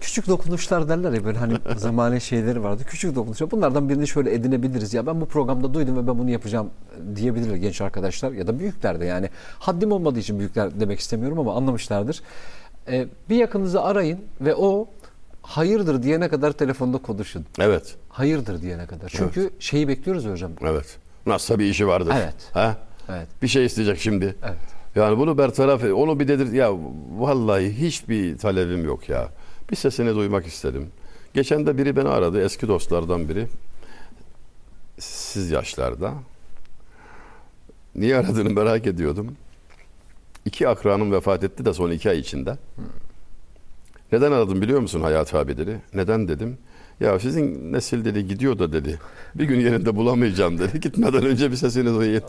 küçük 0.00 0.28
dokunuşlar 0.28 0.88
derler 0.88 1.12
ya 1.12 1.24
böyle 1.24 1.38
hani 1.38 1.54
zamane 1.76 2.20
şeyleri 2.20 2.62
vardı. 2.62 2.82
Küçük 2.86 3.14
dokunuşlar. 3.14 3.50
Bunlardan 3.50 3.88
birini 3.88 4.06
şöyle 4.08 4.34
edinebiliriz. 4.34 4.94
Ya 4.94 5.06
ben 5.06 5.20
bu 5.20 5.26
programda 5.26 5.74
duydum 5.74 5.96
ve 5.96 6.06
ben 6.06 6.18
bunu 6.18 6.30
yapacağım 6.30 6.70
diyebilirler 7.16 7.56
genç 7.56 7.80
arkadaşlar 7.80 8.32
ya 8.32 8.46
da 8.46 8.58
büyükler 8.58 9.00
de 9.00 9.04
yani. 9.04 9.30
Haddim 9.58 9.92
olmadığı 9.92 10.18
için 10.18 10.38
büyükler 10.38 10.80
demek 10.80 11.00
istemiyorum 11.00 11.38
ama 11.38 11.54
anlamışlardır. 11.54 12.22
E, 12.88 13.06
bir 13.28 13.36
yakınınızı 13.36 13.82
arayın 13.82 14.18
ve 14.40 14.54
o 14.54 14.88
hayırdır 15.42 16.02
diyene 16.02 16.28
kadar 16.28 16.52
telefonda 16.52 16.98
konuşun. 16.98 17.46
evet, 17.58 17.96
Hayırdır 18.14 18.62
diyene 18.62 18.86
kadar. 18.86 19.08
Çünkü 19.08 19.50
şeyi 19.58 19.88
bekliyoruz 19.88 20.26
hocam. 20.26 20.52
evet. 20.60 20.98
Nasılsa 21.26 21.58
bir 21.58 21.64
işi 21.64 21.86
vardır. 21.86 22.14
Evet. 22.16 22.34
Ha? 22.52 22.76
Evet. 23.08 23.28
Bir 23.42 23.48
şey 23.48 23.64
isteyecek 23.64 23.98
şimdi. 23.98 24.36
Evet. 24.42 24.58
Yani 24.94 25.18
bunu 25.18 25.38
bertaraf 25.38 25.84
et. 25.84 25.92
Onu 25.92 26.20
bir 26.20 26.28
dedir. 26.28 26.52
Ya 26.52 26.72
vallahi 27.18 27.78
hiçbir 27.78 28.38
talebim 28.38 28.84
yok 28.84 29.08
ya. 29.08 29.28
Bir 29.70 29.76
sesini 29.76 30.14
duymak 30.14 30.46
istedim. 30.46 30.90
Geçen 31.34 31.66
de 31.66 31.78
biri 31.78 31.96
beni 31.96 32.08
aradı. 32.08 32.44
Eski 32.44 32.68
dostlardan 32.68 33.28
biri. 33.28 33.46
Siz 34.98 35.50
yaşlarda. 35.50 36.14
Niye 37.94 38.16
aradığını 38.16 38.50
merak 38.50 38.86
ediyordum. 38.86 39.36
İki 40.44 40.68
akranım 40.68 41.12
vefat 41.12 41.44
etti 41.44 41.64
de 41.64 41.74
son 41.74 41.90
iki 41.90 42.10
ay 42.10 42.18
içinde. 42.18 42.58
Neden 44.12 44.32
aradım 44.32 44.62
biliyor 44.62 44.80
musun 44.80 45.00
Hayat 45.00 45.34
abi 45.34 45.56
dedi. 45.56 45.80
Neden 45.94 46.28
dedim. 46.28 46.58
Ya 47.00 47.18
sizin 47.18 47.72
nesil 47.72 48.04
dedi 48.04 48.26
gidiyor 48.26 48.58
da 48.58 48.72
dedi. 48.72 48.98
Bir 49.34 49.44
gün 49.44 49.60
yerinde 49.60 49.96
bulamayacağım 49.96 50.58
dedi. 50.58 50.80
Gitmeden 50.80 51.24
önce 51.24 51.50
bir 51.50 51.56
sesini 51.56 51.94
duyayım. 51.94 52.22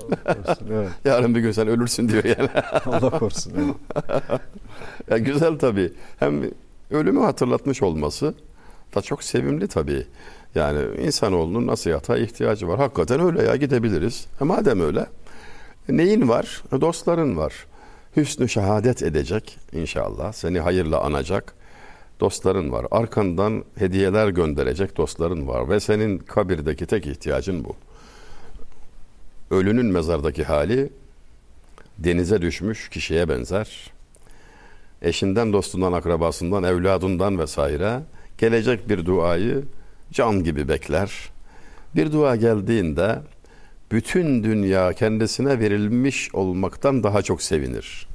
evet. 0.72 0.90
Yarın 1.06 1.36
bir 1.36 1.40
gün 1.40 1.52
sen 1.52 1.68
ölürsün 1.68 2.10
diyor 2.10 2.24
yani. 2.24 2.50
Allah 2.86 3.10
korusun. 3.10 3.54
Evet. 3.56 4.24
ya 5.10 5.18
güzel 5.18 5.60
tabii. 5.60 5.94
Hem 6.20 6.42
ölümü 6.92 7.20
hatırlatmış 7.20 7.84
olması 7.84 8.34
da 8.96 9.02
çok 9.02 9.24
sevimli 9.24 9.68
tabii. 9.68 10.06
Yani 10.56 10.80
insanoğlunun 11.02 11.68
nasihata 11.68 12.18
ihtiyacı 12.18 12.68
var. 12.68 12.80
Hakikaten 12.80 13.20
öyle 13.20 13.44
ya 13.44 13.56
gidebiliriz. 13.56 14.28
E 14.42 14.44
madem 14.44 14.80
öyle 14.82 15.06
neyin 15.90 16.30
var? 16.30 16.64
Dostların 16.82 17.38
var. 17.38 17.54
Hüsnü 18.18 18.50
şehadet 18.50 19.04
edecek 19.04 19.58
inşallah. 19.74 20.34
Seni 20.34 20.60
hayırla 20.60 21.02
anacak 21.02 21.54
dostların 22.20 22.72
var. 22.72 22.86
Arkandan 22.92 23.64
hediyeler 23.78 24.30
gönderecek 24.30 24.98
dostların 24.98 25.48
var. 25.48 25.70
Ve 25.70 25.80
senin 25.80 26.18
kabirdeki 26.18 26.86
tek 26.86 27.08
ihtiyacın 27.08 27.64
bu. 27.64 27.76
Ölünün 29.56 29.86
mezardaki 29.86 30.44
hali 30.44 30.90
denize 31.98 32.42
düşmüş 32.42 32.90
kişiye 32.90 33.30
benzer. 33.30 33.92
Eşinden, 35.02 35.54
dostundan, 35.54 35.94
akrabasından, 35.94 36.64
evladından 36.64 37.40
vesaire 37.40 38.00
gelecek 38.38 38.90
bir 38.90 39.06
duayı 39.06 39.64
can 40.12 40.44
gibi 40.44 40.68
bekler. 40.68 41.30
Bir 41.96 42.12
dua 42.12 42.36
geldiğinde 42.36 43.20
bütün 43.92 44.44
dünya 44.44 44.94
kendisine 44.94 45.60
verilmiş 45.60 46.36
olmaktan 46.36 47.04
daha 47.04 47.22
çok 47.22 47.42
sevinir. 47.42 48.08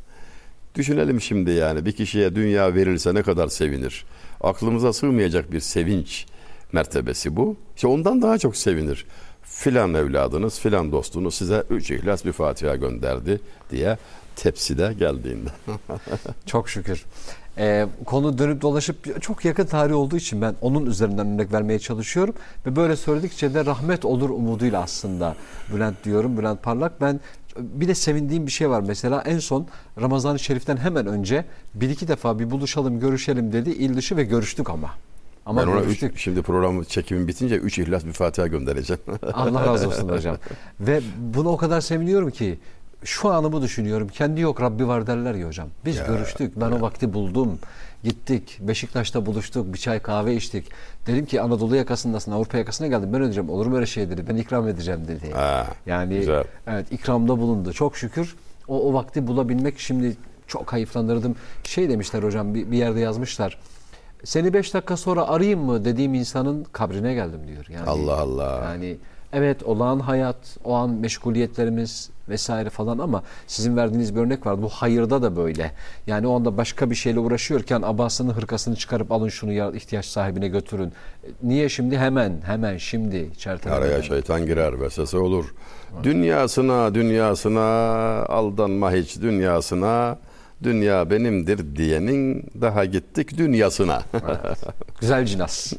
Düşünelim 0.75 1.21
şimdi 1.21 1.51
yani 1.51 1.85
bir 1.85 1.93
kişiye 1.93 2.35
dünya 2.35 2.75
verilse 2.75 3.15
ne 3.15 3.23
kadar 3.23 3.49
sevinir. 3.49 4.05
Aklımıza 4.41 4.93
sığmayacak 4.93 5.53
bir 5.53 5.61
sevinç 5.61 6.27
mertebesi 6.73 7.37
bu. 7.37 7.57
İşte 7.77 7.87
ondan 7.87 8.23
daha 8.23 8.39
çok 8.39 8.57
sevinir. 8.57 9.07
Filan 9.43 9.95
evladınız, 9.95 10.61
filan 10.61 10.93
dostunuz 10.93 11.35
size 11.35 11.65
üç 11.71 11.91
ihlas 11.91 12.25
bir 12.25 12.33
Fatiha 12.33 12.77
gönderdi 12.77 13.41
diye 13.71 13.99
tepside 14.37 14.95
geldiğinde. 14.99 15.51
Çok 16.47 16.69
şükür. 16.69 17.05
Ee, 17.59 17.87
konu 18.07 18.39
dönüp 18.39 18.63
dolaşıp 18.63 19.23
çok 19.23 19.45
yakın 19.45 19.67
tarih 19.67 19.95
olduğu 19.95 20.17
için 20.17 20.43
ben 20.43 20.55
onun 20.61 20.87
üzerinden 20.87 21.27
örnek 21.27 21.53
vermeye 21.53 21.79
çalışıyorum. 21.79 22.35
Ve 22.67 22.77
böyle 22.77 22.97
söyledikçe 22.97 23.55
de 23.55 23.67
rahmet 23.67 24.05
olur 24.05 24.31
umuduyla 24.31 24.83
aslında 24.83 25.37
Bülent 25.75 26.05
diyorum. 26.05 26.39
Bülent 26.39 26.63
Parlak 26.63 27.01
ben 27.01 27.21
bir 27.63 27.89
de 27.89 27.95
sevindiğim 27.95 28.47
bir 28.47 28.51
şey 28.51 28.71
var 28.71 28.85
mesela 28.87 29.23
en 29.27 29.39
son 29.39 29.67
Ramazan-ı 30.01 30.39
Şerif'ten 30.39 30.77
hemen 30.77 31.07
önce 31.07 31.45
bir 31.75 31.91
iki 31.91 32.09
defa 32.09 32.39
bir 32.39 32.51
buluşalım 32.51 33.01
görüşelim 33.01 33.53
dedi 33.53 33.71
il 33.71 33.97
dışı 33.97 34.17
ve 34.17 34.25
görüştük 34.25 34.71
ama. 34.71 34.91
Ama 35.47 35.63
ben 35.63 35.67
ona 35.67 35.81
görüştük. 35.81 36.13
üç, 36.13 36.21
şimdi 36.21 36.43
program 36.43 36.85
çekimim 36.85 37.29
bitince 37.29 37.57
üç 37.57 37.79
ihlas 37.79 38.05
bir 38.05 38.13
Fatiha 38.13 38.47
göndereceğim. 38.47 39.03
Allah 39.33 39.67
razı 39.67 39.89
olsun 39.89 40.09
hocam. 40.09 40.37
Ve 40.81 41.01
buna 41.35 41.49
o 41.49 41.57
kadar 41.57 41.81
seviniyorum 41.81 42.31
ki 42.31 42.59
şu 43.05 43.29
anımı 43.29 43.63
düşünüyorum. 43.63 44.09
Kendi 44.09 44.41
yok 44.41 44.61
Rabbi 44.61 44.89
var 44.89 45.07
derler 45.07 45.35
ya 45.35 45.47
hocam. 45.47 45.69
Biz 45.85 45.97
Ya, 45.97 46.07
görüştük. 46.07 46.61
Ben 46.61 46.71
o 46.71 46.81
vakti 46.81 47.13
buldum. 47.13 47.59
Gittik. 48.05 48.59
Beşiktaş'ta 48.61 49.27
buluştuk. 49.27 49.73
Bir 49.73 49.79
çay 49.79 49.99
kahve 50.01 50.35
içtik. 50.35 50.69
Dedim 51.07 51.27
ki 51.27 51.41
Anadolu 51.41 51.77
yakasındasın. 51.77 52.33
Avrupa 52.33 52.59
yakasına 52.59 52.87
geldim. 52.87 53.13
Ben 53.13 53.21
ödeyeceğim. 53.21 53.51
Olur 53.51 53.67
mu 53.67 53.77
öyle 53.77 53.87
şey 53.87 54.11
dedi. 54.11 54.25
Ben 54.29 54.37
ikram 54.37 54.69
edeceğim 54.69 55.01
dedi. 55.09 55.33
Ha, 55.33 55.67
yani 55.87 56.15
güzel. 56.15 56.45
evet 56.67 56.93
ikramda 56.93 57.39
bulundu. 57.39 57.73
Çok 57.73 57.97
şükür 57.97 58.37
o, 58.71 58.89
o 58.89 58.95
vakti 58.95 59.27
bulabilmek 59.27 59.79
şimdi 59.79 60.17
çok 60.47 60.73
hayıflandırdım. 60.73 61.37
Şey 61.65 61.89
demişler 61.89 62.23
hocam 62.23 62.55
bir, 62.55 62.71
bir 62.71 62.79
yerde 62.79 63.01
yazmışlar. 63.01 63.59
Seni 64.25 64.53
beş 64.55 64.75
dakika 64.75 64.97
sonra 64.97 65.29
arayayım 65.29 65.61
mı 65.61 65.85
dediğim 65.85 66.15
insanın 66.15 66.65
kabrine 66.73 67.15
geldim 67.15 67.41
diyor. 67.47 67.67
Yani, 67.69 67.87
Allah 67.89 68.17
Allah. 68.17 68.61
Yani 68.65 68.97
evet 69.33 69.63
olağan 69.63 70.01
hayat, 70.01 70.37
o 70.65 70.75
an 70.75 70.91
meşguliyetlerimiz 70.91 72.11
vesaire 72.29 72.71
falan 72.71 72.99
ama 72.99 73.23
sizin 73.47 73.77
verdiğiniz 73.77 74.17
bir 74.17 74.21
örnek 74.21 74.47
vardı. 74.47 74.63
Bu 74.63 74.69
hayırda 74.69 75.23
da 75.23 75.37
böyle. 75.37 75.73
Yani 76.07 76.27
o 76.27 76.37
anda 76.37 76.57
başka 76.57 76.91
bir 76.91 76.95
şeyle 76.95 77.19
uğraşıyorken 77.21 77.83
abasını 77.83 78.33
hırkasını 78.33 78.77
çıkarıp 78.77 79.13
alın 79.13 79.29
şunu 79.29 79.53
ya 79.53 79.71
ihtiyaç 79.73 80.07
sahibine 80.07 80.49
götürün. 80.49 80.93
Niye 81.43 81.69
şimdi? 81.69 81.99
Hemen, 81.99 82.33
hemen 82.45 82.77
şimdi 82.77 83.31
çertelemeden. 83.39 83.87
Araya 83.87 84.03
şeytan 84.03 84.47
girer 84.47 84.81
vesvese 84.81 85.19
olur. 85.19 85.55
Dünyasına 86.03 86.95
dünyasına 86.95 87.61
aldanma 88.25 88.93
hiç 88.93 89.21
dünyasına 89.21 90.19
dünya 90.63 91.11
benimdir 91.11 91.77
diyenin 91.77 92.51
daha 92.61 92.85
gittik 92.85 93.39
dünyasına. 93.39 94.03
Güzel 95.01 95.27
cinas. 95.27 95.73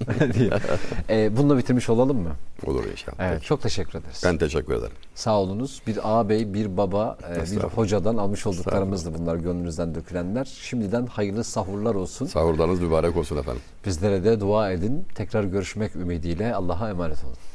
ee, 1.09 1.37
bununla 1.37 1.57
bitirmiş 1.57 1.89
olalım 1.89 2.17
mı? 2.17 2.31
olur 2.65 2.85
inşallah. 2.91 3.17
Evet, 3.19 3.43
çok 3.43 3.61
teşekkür 3.61 3.99
ederiz. 3.99 4.21
Ben 4.25 4.37
teşekkür 4.37 4.73
ederim. 4.73 4.93
Sağ 5.15 5.39
olunuz. 5.39 5.81
Bir 5.87 5.99
ağabey, 6.03 6.53
bir 6.53 6.77
baba, 6.77 7.17
e, 7.35 7.51
bir 7.51 7.63
hocadan 7.63 8.17
almış 8.17 8.47
olduklarımızdı 8.47 9.13
bunlar 9.19 9.35
gönlünüzden 9.35 9.95
dökülenler. 9.95 10.45
Şimdiden 10.45 11.05
hayırlı 11.05 11.43
sahurlar 11.43 11.95
olsun. 11.95 12.25
Sahurlarınız 12.25 12.79
mübarek 12.79 13.17
olsun 13.17 13.37
efendim. 13.37 13.61
Bizlere 13.85 14.23
de 14.23 14.39
dua 14.39 14.71
edin. 14.71 15.05
Tekrar 15.15 15.43
görüşmek 15.43 15.95
ümidiyle 15.95 16.55
Allah'a 16.55 16.89
emanet 16.89 17.23
olun. 17.23 17.50